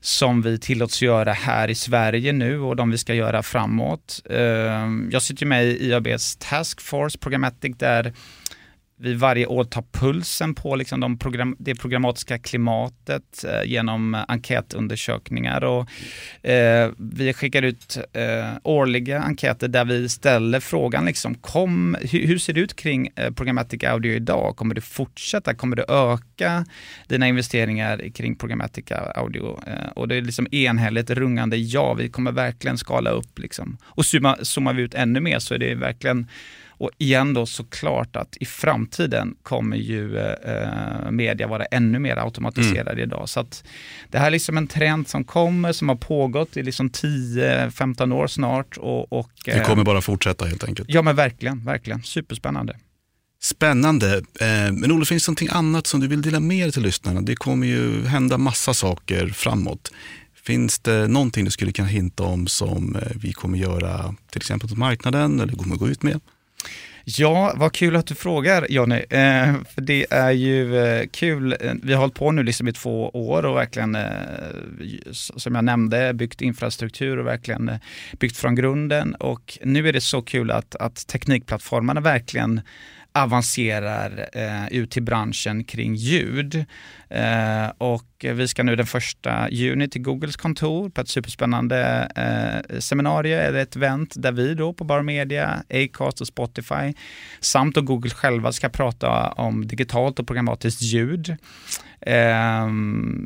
som 0.00 0.42
vi 0.42 0.58
tillåts 0.58 1.02
göra 1.02 1.32
här 1.32 1.70
i 1.70 1.74
Sverige 1.74 2.32
nu 2.32 2.60
och 2.60 2.76
de 2.76 2.90
vi 2.90 2.98
ska 2.98 3.14
göra 3.14 3.42
framåt. 3.42 4.22
Eh, 4.30 4.88
jag 5.10 5.22
sitter 5.22 5.46
med 5.46 5.66
i 5.66 5.88
IABs 5.88 6.36
Task 6.36 6.80
Force 6.80 7.18
Programmatic 7.18 7.76
där 7.78 8.12
vi 8.96 9.14
varje 9.14 9.46
år 9.46 9.64
tar 9.64 9.84
pulsen 9.92 10.54
på 10.54 10.76
liksom 10.76 11.00
de 11.00 11.18
program, 11.18 11.56
det 11.58 11.74
programmatiska 11.74 12.38
klimatet 12.38 13.44
eh, 13.44 13.70
genom 13.70 14.14
eh, 14.14 14.24
enkätundersökningar. 14.28 15.64
Och, 15.64 15.88
eh, 16.48 16.90
vi 16.96 17.32
skickar 17.32 17.62
ut 17.62 17.98
eh, 18.12 18.48
årliga 18.62 19.22
enkäter 19.22 19.68
där 19.68 19.84
vi 19.84 20.08
ställer 20.08 20.60
frågan, 20.60 21.04
liksom, 21.04 21.34
kom, 21.34 21.96
hur, 22.00 22.26
hur 22.26 22.38
ser 22.38 22.52
det 22.52 22.60
ut 22.60 22.76
kring 22.76 23.08
eh, 23.16 23.30
Programmatic 23.30 23.84
Audio 23.84 24.12
idag? 24.12 24.56
Kommer 24.56 24.74
det 24.74 24.80
fortsätta? 24.80 25.54
Kommer 25.54 25.76
det 25.76 25.84
öka 25.88 26.64
dina 27.08 27.28
investeringar 27.28 28.10
kring 28.14 28.36
Programmatic 28.36 28.84
Audio? 29.14 29.60
Eh, 29.66 29.88
och 29.94 30.08
det 30.08 30.16
är 30.16 30.22
liksom 30.22 30.46
enhälligt 30.50 31.10
rungande 31.10 31.56
ja, 31.56 31.94
vi 31.94 32.08
kommer 32.08 32.32
verkligen 32.32 32.78
skala 32.78 33.10
upp. 33.10 33.38
Liksom. 33.38 33.78
Och 33.84 34.06
zoomar, 34.06 34.38
zoomar 34.42 34.74
vi 34.74 34.82
ut 34.82 34.94
ännu 34.94 35.20
mer 35.20 35.38
så 35.38 35.54
är 35.54 35.58
det 35.58 35.74
verkligen 35.74 36.26
och 36.78 36.90
igen 36.98 37.34
då 37.34 37.46
såklart 37.46 38.16
att 38.16 38.36
i 38.40 38.44
framtiden 38.44 39.34
kommer 39.42 39.76
ju 39.76 40.18
eh, 40.18 41.10
media 41.10 41.46
vara 41.46 41.64
ännu 41.64 41.98
mer 41.98 42.16
automatiserad 42.16 42.88
mm. 42.88 42.98
idag. 42.98 43.28
Så 43.28 43.40
att 43.40 43.64
det 44.10 44.18
här 44.18 44.26
är 44.26 44.30
liksom 44.30 44.56
en 44.56 44.66
trend 44.66 45.08
som 45.08 45.24
kommer, 45.24 45.72
som 45.72 45.88
har 45.88 45.96
pågått 45.96 46.56
i 46.56 46.62
liksom 46.62 46.90
10-15 46.90 48.14
år 48.14 48.26
snart. 48.26 48.76
Och, 48.76 49.12
och, 49.12 49.30
det 49.44 49.64
kommer 49.64 49.82
eh, 49.82 49.84
bara 49.84 50.00
fortsätta 50.00 50.44
helt 50.44 50.64
enkelt. 50.64 50.88
Ja 50.90 51.02
men 51.02 51.16
verkligen, 51.16 51.64
verkligen. 51.64 52.02
Superspännande. 52.02 52.76
Spännande. 53.42 54.16
Eh, 54.16 54.72
men 54.72 54.92
Olle, 54.92 55.04
finns 55.04 55.26
det 55.26 55.30
någonting 55.30 55.48
annat 55.52 55.86
som 55.86 56.00
du 56.00 56.08
vill 56.08 56.22
dela 56.22 56.40
med 56.40 56.64
dig 56.64 56.72
till 56.72 56.82
lyssnarna? 56.82 57.20
Det 57.20 57.36
kommer 57.36 57.66
ju 57.66 58.06
hända 58.06 58.38
massa 58.38 58.74
saker 58.74 59.28
framåt. 59.28 59.92
Finns 60.46 60.78
det 60.78 61.08
någonting 61.08 61.44
du 61.44 61.50
skulle 61.50 61.72
kunna 61.72 61.88
hinta 61.88 62.22
om 62.22 62.46
som 62.46 62.96
eh, 62.96 63.02
vi 63.14 63.32
kommer 63.32 63.58
göra 63.58 64.14
till 64.30 64.38
exempel 64.38 64.68
på 64.68 64.76
marknaden 64.76 65.40
eller 65.40 65.52
kommer 65.52 65.76
gå 65.76 65.88
ut 65.88 66.02
med? 66.02 66.20
Ja, 67.06 67.52
vad 67.56 67.72
kul 67.72 67.96
att 67.96 68.06
du 68.06 68.14
frågar 68.14 68.66
Jonny. 68.70 68.96
Eh, 68.96 69.54
för 69.74 69.80
det 69.80 70.06
är 70.10 70.30
ju 70.30 70.78
eh, 70.78 71.06
kul. 71.06 71.56
Eh, 71.60 71.72
vi 71.82 71.92
har 71.92 72.00
hållit 72.00 72.14
på 72.14 72.30
nu 72.32 72.42
liksom 72.42 72.68
i 72.68 72.72
två 72.72 73.08
år 73.08 73.44
och 73.44 73.56
verkligen, 73.56 73.94
eh, 73.94 75.12
som 75.12 75.54
jag 75.54 75.64
nämnde, 75.64 76.14
byggt 76.14 76.40
infrastruktur 76.40 77.18
och 77.18 77.26
verkligen 77.26 77.68
eh, 77.68 77.76
byggt 78.20 78.36
från 78.36 78.54
grunden. 78.54 79.14
Och 79.14 79.58
nu 79.62 79.88
är 79.88 79.92
det 79.92 80.00
så 80.00 80.22
kul 80.22 80.50
att, 80.50 80.76
att 80.76 81.06
teknikplattformarna 81.06 82.00
verkligen 82.00 82.60
avancerar 83.14 84.28
eh, 84.32 84.68
ut 84.72 84.90
till 84.90 85.02
branschen 85.02 85.64
kring 85.64 85.94
ljud. 85.94 86.64
Eh, 87.08 87.68
och 87.78 88.06
vi 88.20 88.48
ska 88.48 88.62
nu 88.62 88.76
den 88.76 88.86
första 88.86 89.50
juni 89.50 89.88
till 89.88 90.02
Googles 90.02 90.36
kontor 90.36 90.88
på 90.90 91.00
ett 91.00 91.08
superspännande 91.08 92.08
eh, 92.16 92.78
seminarium 92.78 93.40
eller 93.40 93.58
ett 93.58 93.76
event 93.76 94.14
där 94.16 94.32
vi 94.32 94.54
då 94.54 94.72
på 94.72 94.84
Bar 94.84 95.02
Media, 95.02 95.62
Acast 95.70 96.20
och 96.20 96.26
Spotify 96.26 96.94
samt 97.40 97.76
och 97.76 97.86
Google 97.86 98.10
själva 98.10 98.52
ska 98.52 98.68
prata 98.68 99.28
om 99.28 99.66
digitalt 99.66 100.18
och 100.18 100.26
programmatiskt 100.26 100.82
ljud. 100.82 101.36
Eh, 102.06 102.68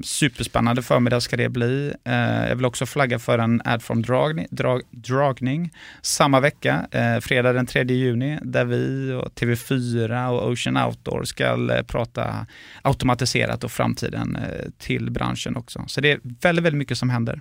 superspännande 0.02 0.82
förmiddag 0.82 1.20
ska 1.20 1.37
det 1.37 1.49
bli. 1.49 1.92
Eh, 2.04 2.49
jag 2.49 2.56
vill 2.56 2.64
också 2.64 2.87
flagga 2.87 3.18
för 3.18 3.38
en 3.38 3.62
Adform-dragning 3.64 4.47
drag, 4.50 4.82
dragning, 4.90 5.73
samma 6.02 6.40
vecka, 6.40 6.87
eh, 6.90 7.20
fredag 7.20 7.52
den 7.52 7.66
3 7.66 7.85
juni, 7.94 8.38
där 8.42 8.64
vi 8.64 9.12
och 9.12 9.35
TV4 9.35 10.28
och 10.28 10.50
Ocean 10.50 10.76
Outdoor 10.76 11.25
ska 11.25 11.44
eh, 11.44 11.82
prata 11.82 12.47
automatiserat 12.82 13.64
och 13.64 13.73
framtiden 13.73 14.37
eh, 14.37 14.70
till 14.78 15.11
branschen 15.11 15.56
också. 15.56 15.85
Så 15.87 16.00
det 16.00 16.12
är 16.12 16.20
väldigt, 16.23 16.64
väldigt 16.64 16.78
mycket 16.78 16.99
som 16.99 17.11
händer. 17.11 17.40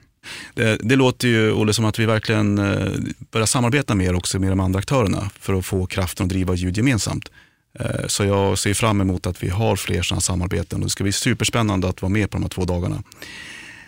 Det, 0.53 0.79
det, 0.84 0.96
låter 0.96 1.27
ju, 1.27 1.51
Olle, 1.51 1.74
som 1.74 1.86
att 1.86 2.00
vi 2.00 2.06
verkligen 2.06 2.58
eh, 2.58 2.91
börjar 3.32 3.46
samarbeta 3.46 3.96
mer 3.96 4.15
också 4.15 4.39
med 4.39 4.51
de 4.51 4.60
andra 4.60 4.79
aktörerna 4.79 5.29
för 5.39 5.53
att 5.53 5.65
få 5.65 5.86
kraften 5.86 6.24
att 6.25 6.29
driva 6.29 6.53
ljud 6.53 6.77
gemensamt. 6.77 7.32
Eh, 7.79 8.07
så 8.07 8.25
jag 8.25 8.57
ser 8.57 8.74
fram 8.74 9.01
emot 9.01 9.27
att 9.27 9.43
vi 9.43 9.50
har 9.50 9.75
fler 9.75 10.01
sådana 10.01 10.22
samarbeten 10.22 10.79
och 10.79 10.86
det 10.86 10.89
ska 10.89 11.03
bli 11.03 11.13
superspännande 11.13 11.89
att 11.89 12.01
vara 12.01 12.10
med 12.10 12.29
på 12.29 12.38
de 12.38 12.41
här 12.43 12.50
två 12.50 12.65
dagarna. 12.65 13.03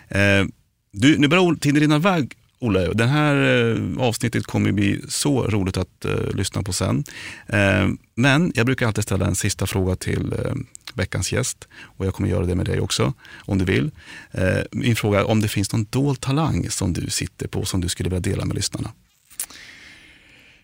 Eh, 0.08 0.44
du, 0.92 1.18
nu 1.18 1.28
börjar 1.28 1.54
tiden 1.54 1.80
rinna 1.80 1.96
iväg 1.96 2.32
Olle. 2.62 2.92
Det 2.92 3.06
här 3.06 3.34
eh, 3.36 4.06
avsnittet 4.06 4.46
kommer 4.46 4.72
bli 4.72 5.00
så 5.08 5.46
roligt 5.46 5.76
att 5.76 6.06
lyssna 6.34 6.62
på 6.62 6.72
sen. 6.72 7.04
Men 8.14 8.52
jag 8.54 8.66
brukar 8.66 8.86
alltid 8.86 9.04
ställa 9.04 9.26
en 9.26 9.34
sista 9.34 9.66
fråga 9.66 9.96
till 9.96 10.34
veckans 10.94 11.32
gäst 11.32 11.68
och 11.80 12.06
jag 12.06 12.14
kommer 12.14 12.28
göra 12.28 12.46
det 12.46 12.54
med 12.54 12.66
dig 12.66 12.80
också 12.80 13.12
om 13.38 13.58
du 13.58 13.64
vill. 13.64 13.90
min 14.70 14.96
fråga 14.96 15.20
är 15.20 15.30
om 15.30 15.40
det 15.40 15.48
finns 15.48 15.72
någon 15.72 15.86
dold 15.90 16.20
talang 16.20 16.70
som 16.70 16.92
du 16.92 17.10
sitter 17.10 17.48
på 17.48 17.64
som 17.64 17.80
du 17.80 17.88
skulle 17.88 18.08
vilja 18.08 18.20
dela 18.20 18.44
med 18.44 18.56
lyssnarna. 18.56 18.90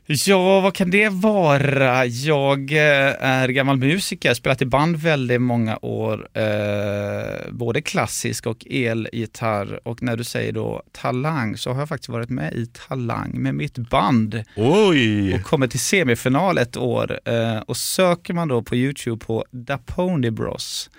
Ja, 0.08 0.60
vad 0.60 0.74
kan 0.74 0.90
det 0.90 1.08
vara? 1.08 2.06
Jag 2.06 2.72
eh, 2.72 3.24
är 3.24 3.48
gammal 3.48 3.76
musiker, 3.76 4.34
spelat 4.34 4.62
i 4.62 4.66
band 4.66 4.96
väldigt 4.96 5.40
många 5.40 5.78
år, 5.82 6.28
eh, 6.32 7.50
både 7.50 7.82
klassisk 7.82 8.46
och 8.46 8.66
elgitarr. 8.70 9.80
Och 9.88 10.02
när 10.02 10.16
du 10.16 10.24
säger 10.24 10.52
då 10.52 10.82
talang 10.92 11.56
så 11.56 11.72
har 11.72 11.78
jag 11.78 11.88
faktiskt 11.88 12.08
varit 12.08 12.30
med 12.30 12.54
i 12.54 12.66
Talang 12.66 13.30
med 13.34 13.54
mitt 13.54 13.78
band. 13.78 14.42
Oj! 14.56 15.34
Och 15.34 15.42
kommit 15.42 15.70
till 15.70 15.80
semifinal 15.80 16.58
ett 16.58 16.76
år. 16.76 17.20
Eh, 17.24 17.58
och 17.58 17.76
söker 17.76 18.34
man 18.34 18.48
då 18.48 18.62
på 18.62 18.76
YouTube 18.76 19.24
på 19.24 19.44
Da 19.50 19.78
Pony 19.78 20.30
Bros 20.30 20.90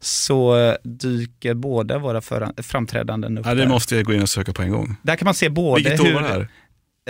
så 0.00 0.76
dyker 0.82 1.54
båda 1.54 1.98
våra 1.98 2.20
framträdanden 2.62 3.38
upp. 3.38 3.46
Ja, 3.46 3.54
det 3.54 3.68
måste 3.68 3.96
jag 3.96 4.04
gå 4.04 4.14
in 4.14 4.22
och 4.22 4.28
söka 4.28 4.52
på 4.52 4.62
en 4.62 4.70
gång. 4.70 4.96
Där 5.02 5.16
kan 5.16 5.24
man 5.24 5.34
se 5.34 5.48
både 5.48 5.82
Vilket 5.82 6.00
år 6.00 6.12
var 6.12 6.22
det 6.22 6.28
här? 6.28 6.48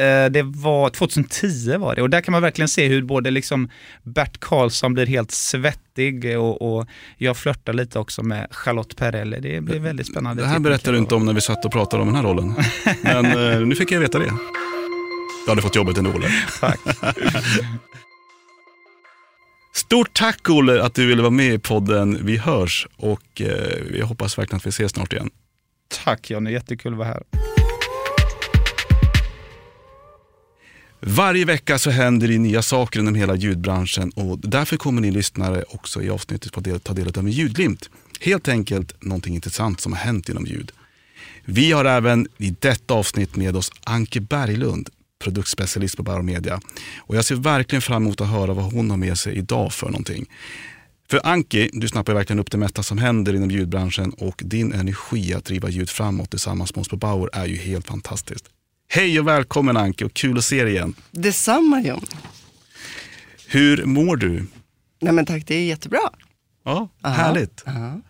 Eh, 0.01 0.31
det 0.31 0.43
var 0.43 0.91
2010 0.91 1.77
var 1.77 1.95
det 1.95 2.03
och 2.03 2.11
där 2.11 2.21
kan 2.21 2.33
man 2.33 2.43
verkligen 2.43 2.69
se 2.69 2.89
hur 2.89 3.03
både 3.03 3.31
liksom 3.31 3.71
Bert 4.03 4.41
Karlsson 4.41 4.95
blir 4.95 5.07
helt 5.07 5.31
svettig 5.31 6.39
och, 6.39 6.63
och 6.63 6.87
jag 7.17 7.37
flörtar 7.37 7.73
lite 7.73 7.99
också 7.99 8.23
med 8.23 8.47
Charlotte 8.51 8.97
Perrelli. 8.97 9.41
Det 9.41 9.61
blir 9.61 9.81
väldigt 9.81 10.07
spännande. 10.07 10.43
Det 10.43 10.49
här 10.49 10.59
berättade 10.59 10.97
du 10.97 10.99
inte 10.99 11.15
om 11.15 11.27
när 11.27 11.33
vi 11.33 11.41
satt 11.41 11.65
och 11.65 11.73
pratade 11.73 12.03
om 12.03 12.09
den 12.09 12.17
här 12.17 12.23
rollen. 12.23 12.55
Men 13.03 13.25
eh, 13.25 13.61
nu 13.67 13.75
fick 13.75 13.93
jag 13.93 14.01
veta 14.01 14.19
det. 14.19 14.33
Du 15.45 15.51
hade 15.51 15.63
fått 15.63 15.77
jobbet 15.77 15.99
ändå 15.99 16.11
Olle. 16.11 16.29
Tack. 16.61 16.81
Stort 19.75 20.13
tack 20.13 20.51
Olle 20.51 20.83
att 20.83 20.95
du 20.95 21.07
ville 21.07 21.23
vara 21.23 21.31
med 21.31 21.55
i 21.55 21.59
podden 21.59 22.19
Vi 22.23 22.37
hörs 22.37 22.87
och 22.97 23.41
eh, 23.41 23.99
jag 23.99 24.07
hoppas 24.07 24.39
verkligen 24.39 24.57
att 24.57 24.67
vi 24.67 24.71
ses 24.71 24.93
snart 24.93 25.13
igen. 25.13 25.31
Tack 26.05 26.31
Johnny, 26.31 26.53
jättekul 26.53 26.93
att 26.93 26.99
vara 26.99 27.09
här. 27.09 27.23
Varje 31.09 31.45
vecka 31.45 31.79
så 31.79 31.91
händer 31.91 32.29
det 32.29 32.39
nya 32.39 32.63
saker 32.63 33.01
inom 33.01 33.15
hela 33.15 33.37
ljudbranschen 33.37 34.11
och 34.11 34.39
därför 34.39 34.77
kommer 34.77 35.01
ni 35.01 35.11
lyssnare 35.11 35.65
också 35.69 36.03
i 36.03 36.11
avsnittet 36.11 36.55
få 36.55 36.79
ta 36.79 36.93
del 36.93 37.09
av 37.09 37.19
en 37.19 37.31
ljudglimt. 37.31 37.91
Helt 38.21 38.49
enkelt 38.49 39.03
någonting 39.03 39.35
intressant 39.35 39.81
som 39.81 39.93
har 39.93 40.01
hänt 40.01 40.29
inom 40.29 40.47
ljud. 40.47 40.73
Vi 41.45 41.73
har 41.73 41.85
även 41.85 42.29
i 42.39 42.57
detta 42.59 42.95
avsnitt 42.95 43.37
med 43.37 43.57
oss 43.57 43.73
Anke 43.85 44.21
Berglund, 44.21 44.89
produktspecialist 45.25 45.97
på 45.97 46.03
Bauer 46.03 46.23
Media. 46.23 46.61
Och 46.99 47.17
jag 47.17 47.25
ser 47.25 47.35
verkligen 47.35 47.83
fram 47.83 48.03
emot 48.03 48.21
att 48.21 48.29
höra 48.29 48.55
vad 48.55 48.73
hon 48.73 48.91
har 48.91 48.97
med 48.97 49.19
sig 49.19 49.37
idag 49.37 49.73
för 49.73 49.87
någonting. 49.87 50.27
För 51.11 51.21
Anki, 51.25 51.71
du 51.73 51.89
snappar 51.89 52.15
verkligen 52.15 52.41
upp 52.41 52.51
det 52.51 52.59
mesta 52.59 52.83
som 52.83 52.99
händer 52.99 53.35
inom 53.35 53.51
ljudbranschen 53.51 54.11
och 54.11 54.43
din 54.45 54.73
energi 54.73 55.35
att 55.35 55.45
driva 55.45 55.69
ljud 55.69 55.91
framåt 55.91 56.31
tillsammans 56.31 56.75
med 56.75 56.81
oss 56.81 56.89
på 56.89 56.97
Bauer 56.97 57.31
är 57.33 57.47
ju 57.47 57.57
helt 57.57 57.87
fantastiskt. 57.87 58.45
Hej 58.89 59.21
och 59.21 59.29
välkommen 59.29 59.77
Anki 59.77 60.05
och 60.05 60.15
kul 60.15 60.39
att 60.39 60.45
se 60.45 60.63
dig 60.65 60.73
igen. 60.73 60.95
Detsamma 61.11 61.81
John. 61.81 62.07
Hur 63.47 63.85
mår 63.85 64.17
du? 64.17 64.47
Nej 65.01 65.13
men 65.13 65.27
tack, 65.27 65.47
det 65.47 65.55
är 65.55 65.65
jättebra. 65.65 66.11
Ja, 66.65 66.89
härligt. 67.03 67.65
Aha. 67.67 68.01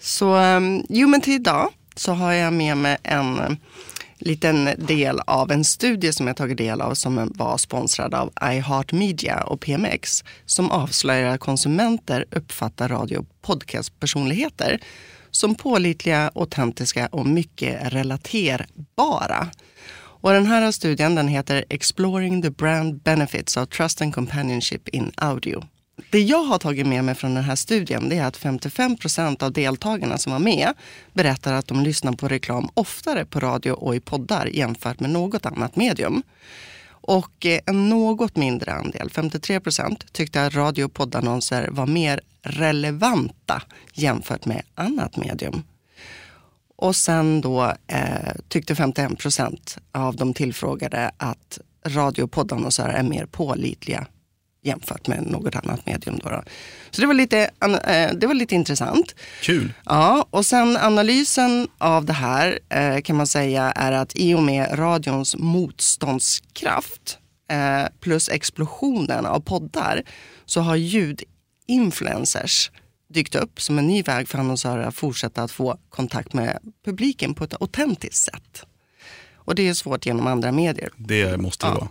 Så, 0.00 0.36
um, 0.36 0.84
jo 0.88 1.08
men 1.08 1.20
till 1.20 1.32
idag 1.32 1.70
så 1.96 2.12
har 2.12 2.32
jag 2.32 2.52
med 2.52 2.76
mig 2.76 2.96
en 3.02 3.40
um, 3.40 3.56
liten 4.18 4.70
del 4.78 5.20
av 5.20 5.52
en 5.52 5.64
studie 5.64 6.12
som 6.12 6.26
jag 6.26 6.36
tagit 6.36 6.58
del 6.58 6.80
av 6.80 6.94
som 6.94 7.32
var 7.34 7.58
sponsrad 7.58 8.14
av 8.14 8.32
iHeartMedia 8.42 9.40
och 9.40 9.60
PMX 9.60 10.24
som 10.46 10.70
avslöjar 10.70 11.34
att 11.34 11.40
konsumenter 11.40 12.24
uppfattar 12.30 12.88
radio 12.88 13.18
och 13.18 13.26
podcastpersonligheter 13.42 14.80
som 15.30 15.54
pålitliga, 15.54 16.30
autentiska 16.34 17.06
och 17.06 17.26
mycket 17.26 17.92
relaterbara. 17.92 19.48
Och 20.20 20.32
den 20.32 20.46
här 20.46 20.70
studien 20.72 21.14
den 21.14 21.28
heter 21.28 21.64
Exploring 21.68 22.42
the 22.42 22.50
brand 22.50 23.02
benefits 23.02 23.56
of 23.56 23.68
trust 23.68 24.02
and 24.02 24.14
companionship 24.14 24.88
in 24.88 25.12
audio. 25.16 25.64
Det 26.10 26.20
jag 26.20 26.42
har 26.42 26.58
tagit 26.58 26.86
med 26.86 27.04
mig 27.04 27.14
från 27.14 27.34
den 27.34 27.44
här 27.44 27.56
studien 27.56 28.08
det 28.08 28.16
är 28.16 28.24
att 28.24 28.36
55 28.36 28.96
procent 28.96 29.42
av 29.42 29.52
deltagarna 29.52 30.18
som 30.18 30.32
var 30.32 30.38
med 30.38 30.74
berättar 31.12 31.52
att 31.52 31.66
de 31.66 31.80
lyssnar 31.80 32.12
på 32.12 32.28
reklam 32.28 32.68
oftare 32.74 33.24
på 33.24 33.40
radio 33.40 33.72
och 33.72 33.96
i 33.96 34.00
poddar 34.00 34.46
jämfört 34.46 35.00
med 35.00 35.10
något 35.10 35.46
annat 35.46 35.76
medium. 35.76 36.22
Och 36.90 37.46
eh, 37.46 37.60
en 37.66 37.88
något 37.88 38.36
mindre 38.36 38.72
andel, 38.72 39.10
53 39.10 39.60
procent, 39.60 40.12
tyckte 40.12 40.44
att 40.44 40.54
radio 40.54 40.84
och 40.84 40.94
poddannonser 40.94 41.68
var 41.70 41.86
mer 41.86 42.20
relevanta 42.42 43.62
jämfört 43.92 44.46
med 44.46 44.62
annat 44.74 45.16
medium. 45.16 45.62
Och 46.78 46.96
sen 46.96 47.40
då 47.40 47.74
eh, 47.86 48.32
tyckte 48.48 48.74
51 48.74 49.18
procent 49.18 49.78
av 49.92 50.16
de 50.16 50.34
tillfrågade 50.34 51.10
att 51.16 51.58
radio 51.86 52.22
och 52.22 52.30
poddannonsörer 52.30 52.94
är 52.94 53.02
mer 53.02 53.26
pålitliga 53.26 54.06
jämfört 54.62 55.06
med 55.06 55.26
något 55.26 55.56
annat 55.56 55.86
medium. 55.86 56.18
Då, 56.22 56.30
då. 56.30 56.42
Så 56.90 57.00
det 57.00 57.06
var, 57.06 57.14
lite, 57.14 57.50
eh, 57.84 58.12
det 58.14 58.26
var 58.26 58.34
lite 58.34 58.54
intressant. 58.54 59.14
Kul. 59.42 59.72
Ja, 59.84 60.26
och 60.30 60.46
sen 60.46 60.76
analysen 60.76 61.68
av 61.78 62.04
det 62.04 62.12
här 62.12 62.58
eh, 62.68 63.00
kan 63.00 63.16
man 63.16 63.26
säga 63.26 63.72
är 63.72 63.92
att 63.92 64.16
i 64.16 64.34
och 64.34 64.42
med 64.42 64.78
radions 64.78 65.36
motståndskraft 65.36 67.18
eh, 67.50 67.88
plus 68.00 68.28
explosionen 68.28 69.26
av 69.26 69.40
poddar 69.40 70.02
så 70.44 70.60
har 70.60 70.76
ljudinfluencers 70.76 72.70
dykt 73.08 73.34
upp 73.34 73.60
som 73.60 73.78
en 73.78 73.86
ny 73.86 74.02
väg 74.02 74.28
för 74.28 74.38
annonsörer 74.38 74.82
att 74.82 74.94
fortsätta 74.94 75.42
att 75.42 75.50
få 75.50 75.78
kontakt 75.88 76.32
med 76.32 76.58
publiken 76.84 77.34
på 77.34 77.44
ett 77.44 77.62
autentiskt 77.62 78.24
sätt. 78.24 78.66
Och 79.34 79.54
det 79.54 79.68
är 79.68 79.74
svårt 79.74 80.06
genom 80.06 80.26
andra 80.26 80.52
medier. 80.52 80.90
Det 80.96 81.40
måste 81.40 81.66
det 81.66 81.70
ja. 81.70 81.74
vara. 81.74 81.88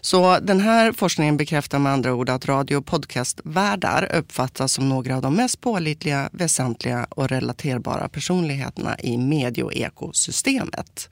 Så 0.00 0.38
den 0.38 0.60
här 0.60 0.92
forskningen 0.92 1.36
bekräftar 1.36 1.78
med 1.78 1.92
andra 1.92 2.14
ord 2.14 2.30
att 2.30 2.46
radio 2.46 2.76
och 2.76 2.86
podcastvärdar 2.86 4.10
uppfattas 4.14 4.72
som 4.72 4.88
några 4.88 5.16
av 5.16 5.22
de 5.22 5.34
mest 5.34 5.60
pålitliga, 5.60 6.28
väsentliga 6.32 7.06
och 7.10 7.28
relaterbara 7.28 8.08
personligheterna 8.08 8.98
i 8.98 9.16
medieekosystemet. 9.16 11.10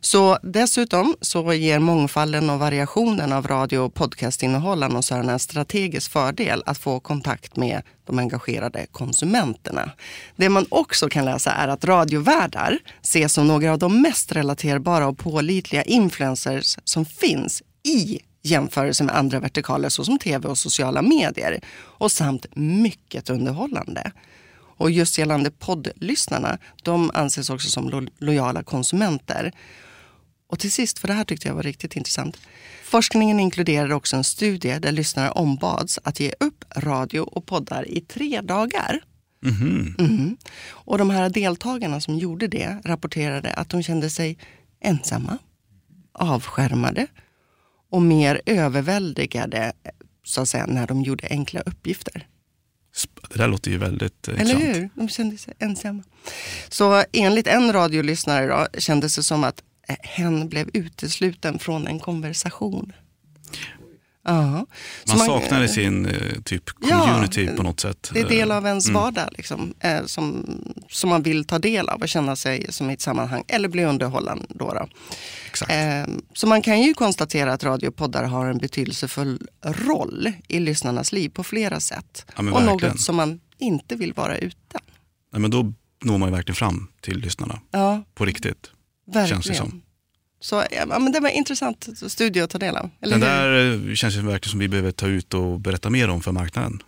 Så 0.00 0.38
dessutom 0.42 1.16
så 1.20 1.52
ger 1.52 1.78
mångfalden 1.78 2.50
och 2.50 2.58
variationen 2.58 3.32
av 3.32 3.46
radio 3.46 3.78
och 3.78 3.94
podcastinnehåll 3.94 4.82
annonsörerna 4.82 5.32
en 5.32 5.38
strategisk 5.38 6.12
fördel 6.12 6.62
att 6.66 6.78
få 6.78 7.00
kontakt 7.00 7.56
med 7.56 7.82
de 8.06 8.18
engagerade 8.18 8.86
konsumenterna. 8.92 9.90
Det 10.36 10.48
man 10.48 10.66
också 10.68 11.08
kan 11.08 11.24
läsa 11.24 11.52
är 11.52 11.68
att 11.68 11.84
radiovärdar 11.84 12.78
ses 13.02 13.32
som 13.32 13.48
några 13.48 13.72
av 13.72 13.78
de 13.78 14.02
mest 14.02 14.32
relaterbara 14.32 15.06
och 15.06 15.18
pålitliga 15.18 15.82
influencers 15.82 16.78
som 16.84 17.04
finns 17.04 17.62
i 17.82 18.20
jämförelse 18.42 19.04
med 19.04 19.16
andra 19.16 19.40
vertikaler 19.40 19.88
såsom 19.88 20.18
tv 20.18 20.48
och 20.48 20.58
sociala 20.58 21.02
medier 21.02 21.60
och 21.76 22.12
samt 22.12 22.46
mycket 22.54 23.30
underhållande. 23.30 24.12
Och 24.76 24.90
just 24.90 25.18
gällande 25.18 25.50
poddlyssnarna, 25.50 26.58
de 26.82 27.10
anses 27.14 27.50
också 27.50 27.68
som 27.68 27.88
lo 27.88 28.06
lojala 28.18 28.62
konsumenter. 28.62 29.52
Och 30.48 30.58
till 30.58 30.72
sist, 30.72 30.98
för 30.98 31.08
det 31.08 31.14
här 31.14 31.24
tyckte 31.24 31.48
jag 31.48 31.54
var 31.54 31.62
riktigt 31.62 31.96
intressant. 31.96 32.38
Forskningen 32.84 33.40
inkluderade 33.40 33.94
också 33.94 34.16
en 34.16 34.24
studie 34.24 34.78
där 34.78 34.92
lyssnare 34.92 35.30
ombads 35.30 35.98
att 36.02 36.20
ge 36.20 36.32
upp 36.40 36.64
radio 36.76 37.20
och 37.20 37.46
poddar 37.46 37.88
i 37.88 38.00
tre 38.00 38.40
dagar. 38.40 39.00
Mm 39.44 39.54
-hmm. 39.54 40.00
Mm 40.00 40.18
-hmm. 40.18 40.36
Och 40.68 40.98
de 40.98 41.10
här 41.10 41.30
deltagarna 41.30 42.00
som 42.00 42.18
gjorde 42.18 42.46
det 42.46 42.80
rapporterade 42.84 43.52
att 43.52 43.68
de 43.68 43.82
kände 43.82 44.10
sig 44.10 44.38
ensamma, 44.80 45.38
avskärmade 46.12 47.06
och 47.90 48.02
mer 48.02 48.40
överväldigade 48.46 49.72
så 50.24 50.40
att 50.40 50.48
säga, 50.48 50.66
när 50.66 50.86
de 50.86 51.02
gjorde 51.02 51.26
enkla 51.30 51.60
uppgifter. 51.60 52.26
Det 53.30 53.38
där 53.38 53.48
låter 53.48 53.70
ju 53.70 53.78
väldigt 53.78 54.28
Eller 54.28 54.40
intressant. 54.40 54.64
hur? 54.64 54.90
De 54.94 55.08
kände 55.08 55.38
sig 55.38 55.54
ensamma. 55.58 56.02
Så 56.68 57.04
enligt 57.12 57.46
en 57.46 57.72
radiolyssnare 57.72 58.46
då, 58.46 58.80
kändes 58.80 59.16
det 59.16 59.22
som 59.22 59.44
att 59.44 59.62
hen 60.02 60.48
blev 60.48 60.70
utesluten 60.72 61.58
från 61.58 61.86
en 61.86 62.00
konversation. 62.00 62.92
Ja. 64.26 64.32
Man, 64.32 64.66
man 65.06 65.18
saknar 65.18 65.62
i 65.62 65.68
sin 65.68 66.06
eh, 66.06 66.42
typ 66.44 66.68
community 66.68 67.44
ja, 67.44 67.52
på 67.56 67.62
något 67.62 67.80
sätt. 67.80 68.10
Det 68.12 68.20
är 68.20 68.28
del 68.28 68.52
av 68.52 68.66
ens 68.66 68.88
mm. 68.88 69.02
vardag 69.02 69.28
liksom, 69.32 69.74
eh, 69.80 70.04
som, 70.04 70.46
som 70.88 71.10
man 71.10 71.22
vill 71.22 71.44
ta 71.44 71.58
del 71.58 71.88
av 71.88 72.00
och 72.00 72.08
känna 72.08 72.36
sig 72.36 72.66
som 72.72 72.90
i 72.90 72.92
ett 72.92 73.00
sammanhang 73.00 73.44
eller 73.48 73.68
bli 73.68 73.84
underhållen. 73.84 74.46
Då, 74.48 74.72
då. 74.74 74.86
Eh, 75.74 76.06
så 76.34 76.46
man 76.46 76.62
kan 76.62 76.82
ju 76.82 76.94
konstatera 76.94 77.52
att 77.52 77.64
radiopoddar 77.64 78.24
har 78.24 78.46
en 78.46 78.58
betydelsefull 78.58 79.48
roll 79.64 80.32
i 80.48 80.60
lyssnarnas 80.60 81.12
liv 81.12 81.28
på 81.28 81.44
flera 81.44 81.80
sätt. 81.80 82.26
Ja, 82.36 82.52
och 82.52 82.62
något 82.62 83.00
som 83.00 83.16
man 83.16 83.40
inte 83.58 83.96
vill 83.96 84.12
vara 84.12 84.38
utan. 84.38 84.80
Ja, 85.32 85.38
men 85.38 85.50
då 85.50 85.72
når 86.04 86.18
man 86.18 86.28
ju 86.28 86.34
verkligen 86.34 86.56
fram 86.56 86.88
till 87.00 87.18
lyssnarna. 87.18 87.60
Ja. 87.70 88.02
På 88.14 88.24
riktigt. 88.24 88.70
Verkligen. 89.06 89.42
Känns 89.42 89.46
det 89.46 89.54
som. 89.54 89.82
Så 90.40 90.64
ja, 90.70 90.86
men 90.86 91.12
det 91.12 91.20
var 91.20 91.28
en 91.28 91.34
intressant 91.34 91.88
studie 92.08 92.40
att 92.40 92.50
ta 92.50 92.58
del 92.58 92.76
av. 92.76 92.90
Eller 93.00 93.18
Den 93.18 93.20
där 93.20 93.88
eh, 93.88 93.94
känns 93.94 94.14
det 94.14 94.22
verkligen 94.22 94.50
som 94.50 94.60
vi 94.60 94.68
behöver 94.68 94.90
ta 94.90 95.06
ut 95.06 95.34
och 95.34 95.60
berätta 95.60 95.90
mer 95.90 96.10
om 96.10 96.22
för 96.22 96.32
marknaden. 96.32 96.82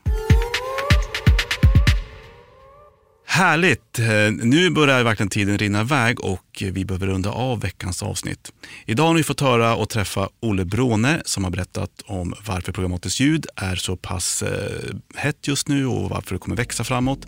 Härligt! 3.39 3.99
Eh, 3.99 4.07
nu 4.31 4.71
börjar 4.71 5.05
verkligen 5.05 5.31
tiden 5.31 5.59
rinna 5.59 5.81
iväg 5.81 6.21
och 6.25 6.63
vi 6.73 6.85
behöver 6.85 7.07
runda 7.07 7.31
av 7.31 7.61
veckans 7.61 8.03
avsnitt. 8.03 8.53
Idag 8.87 9.07
har 9.07 9.15
ni 9.15 9.23
fått 9.23 9.41
höra 9.41 9.77
och 9.77 9.89
träffa 9.89 10.29
Olle 10.41 10.65
Bråne 10.65 11.23
som 11.25 11.45
har 11.45 11.51
berättat 11.51 11.91
om 12.07 12.35
varför 12.47 12.73
programmatiskt 12.73 13.21
ljud 13.21 13.47
är 13.57 13.77
så 13.77 13.97
pass 13.97 14.43
eh, 14.43 14.95
hett 15.15 15.49
just 15.49 15.69
nu 15.69 15.87
och 15.87 16.11
varför 16.11 16.35
det 16.35 16.39
kommer 16.39 16.57
växa 16.57 16.85
framåt. 16.85 17.27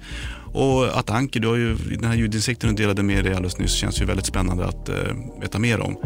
Och 0.52 0.98
att 0.98 1.10
Anki, 1.10 1.38
du 1.38 1.48
har 1.48 1.56
ju 1.56 1.74
den 1.74 2.04
här 2.04 2.16
ljudinsikten 2.16 2.74
du 2.74 2.82
delade 2.82 3.02
med 3.02 3.24
dig 3.24 3.34
alldeles 3.34 3.58
nyss 3.58 3.72
känns 3.72 4.00
ju 4.00 4.04
väldigt 4.04 4.26
spännande 4.26 4.66
att 4.66 4.88
eh, 4.88 4.94
veta 5.40 5.58
mer 5.58 5.80
om. 5.80 5.96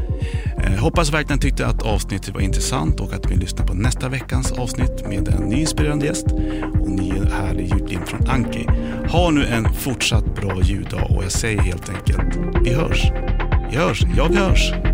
Eh, 0.59 0.81
hoppas 0.81 1.13
verkligen 1.13 1.39
tyckte 1.39 1.67
att 1.67 1.83
avsnittet 1.83 2.35
var 2.35 2.41
intressant 2.41 3.01
och 3.01 3.13
att 3.13 3.31
vi 3.31 3.37
lyssnar 3.37 3.67
på 3.67 3.75
nästa 3.75 4.09
veckans 4.09 4.53
avsnitt 4.53 5.09
med 5.09 5.29
en 5.29 5.43
ny 5.43 5.57
inspirerande 5.57 6.07
gäst 6.07 6.27
och 6.81 6.91
ny 6.91 7.13
härlig 7.33 7.67
ljudlim 7.67 8.07
från 8.07 8.29
Anki. 8.29 8.67
Ha 9.09 9.31
nu 9.31 9.47
en 9.47 9.75
fortsatt 9.75 10.35
bra 10.35 10.63
ljuddag 10.63 11.03
och 11.03 11.25
jag 11.25 11.33
säger 11.33 11.61
helt 11.61 11.89
enkelt, 11.89 12.39
vi 12.65 12.75
hörs. 12.75 13.03
Vi 13.71 13.77
hörs, 13.77 14.03
ja 14.17 14.29
vi 14.31 14.37
hörs. 14.37 14.94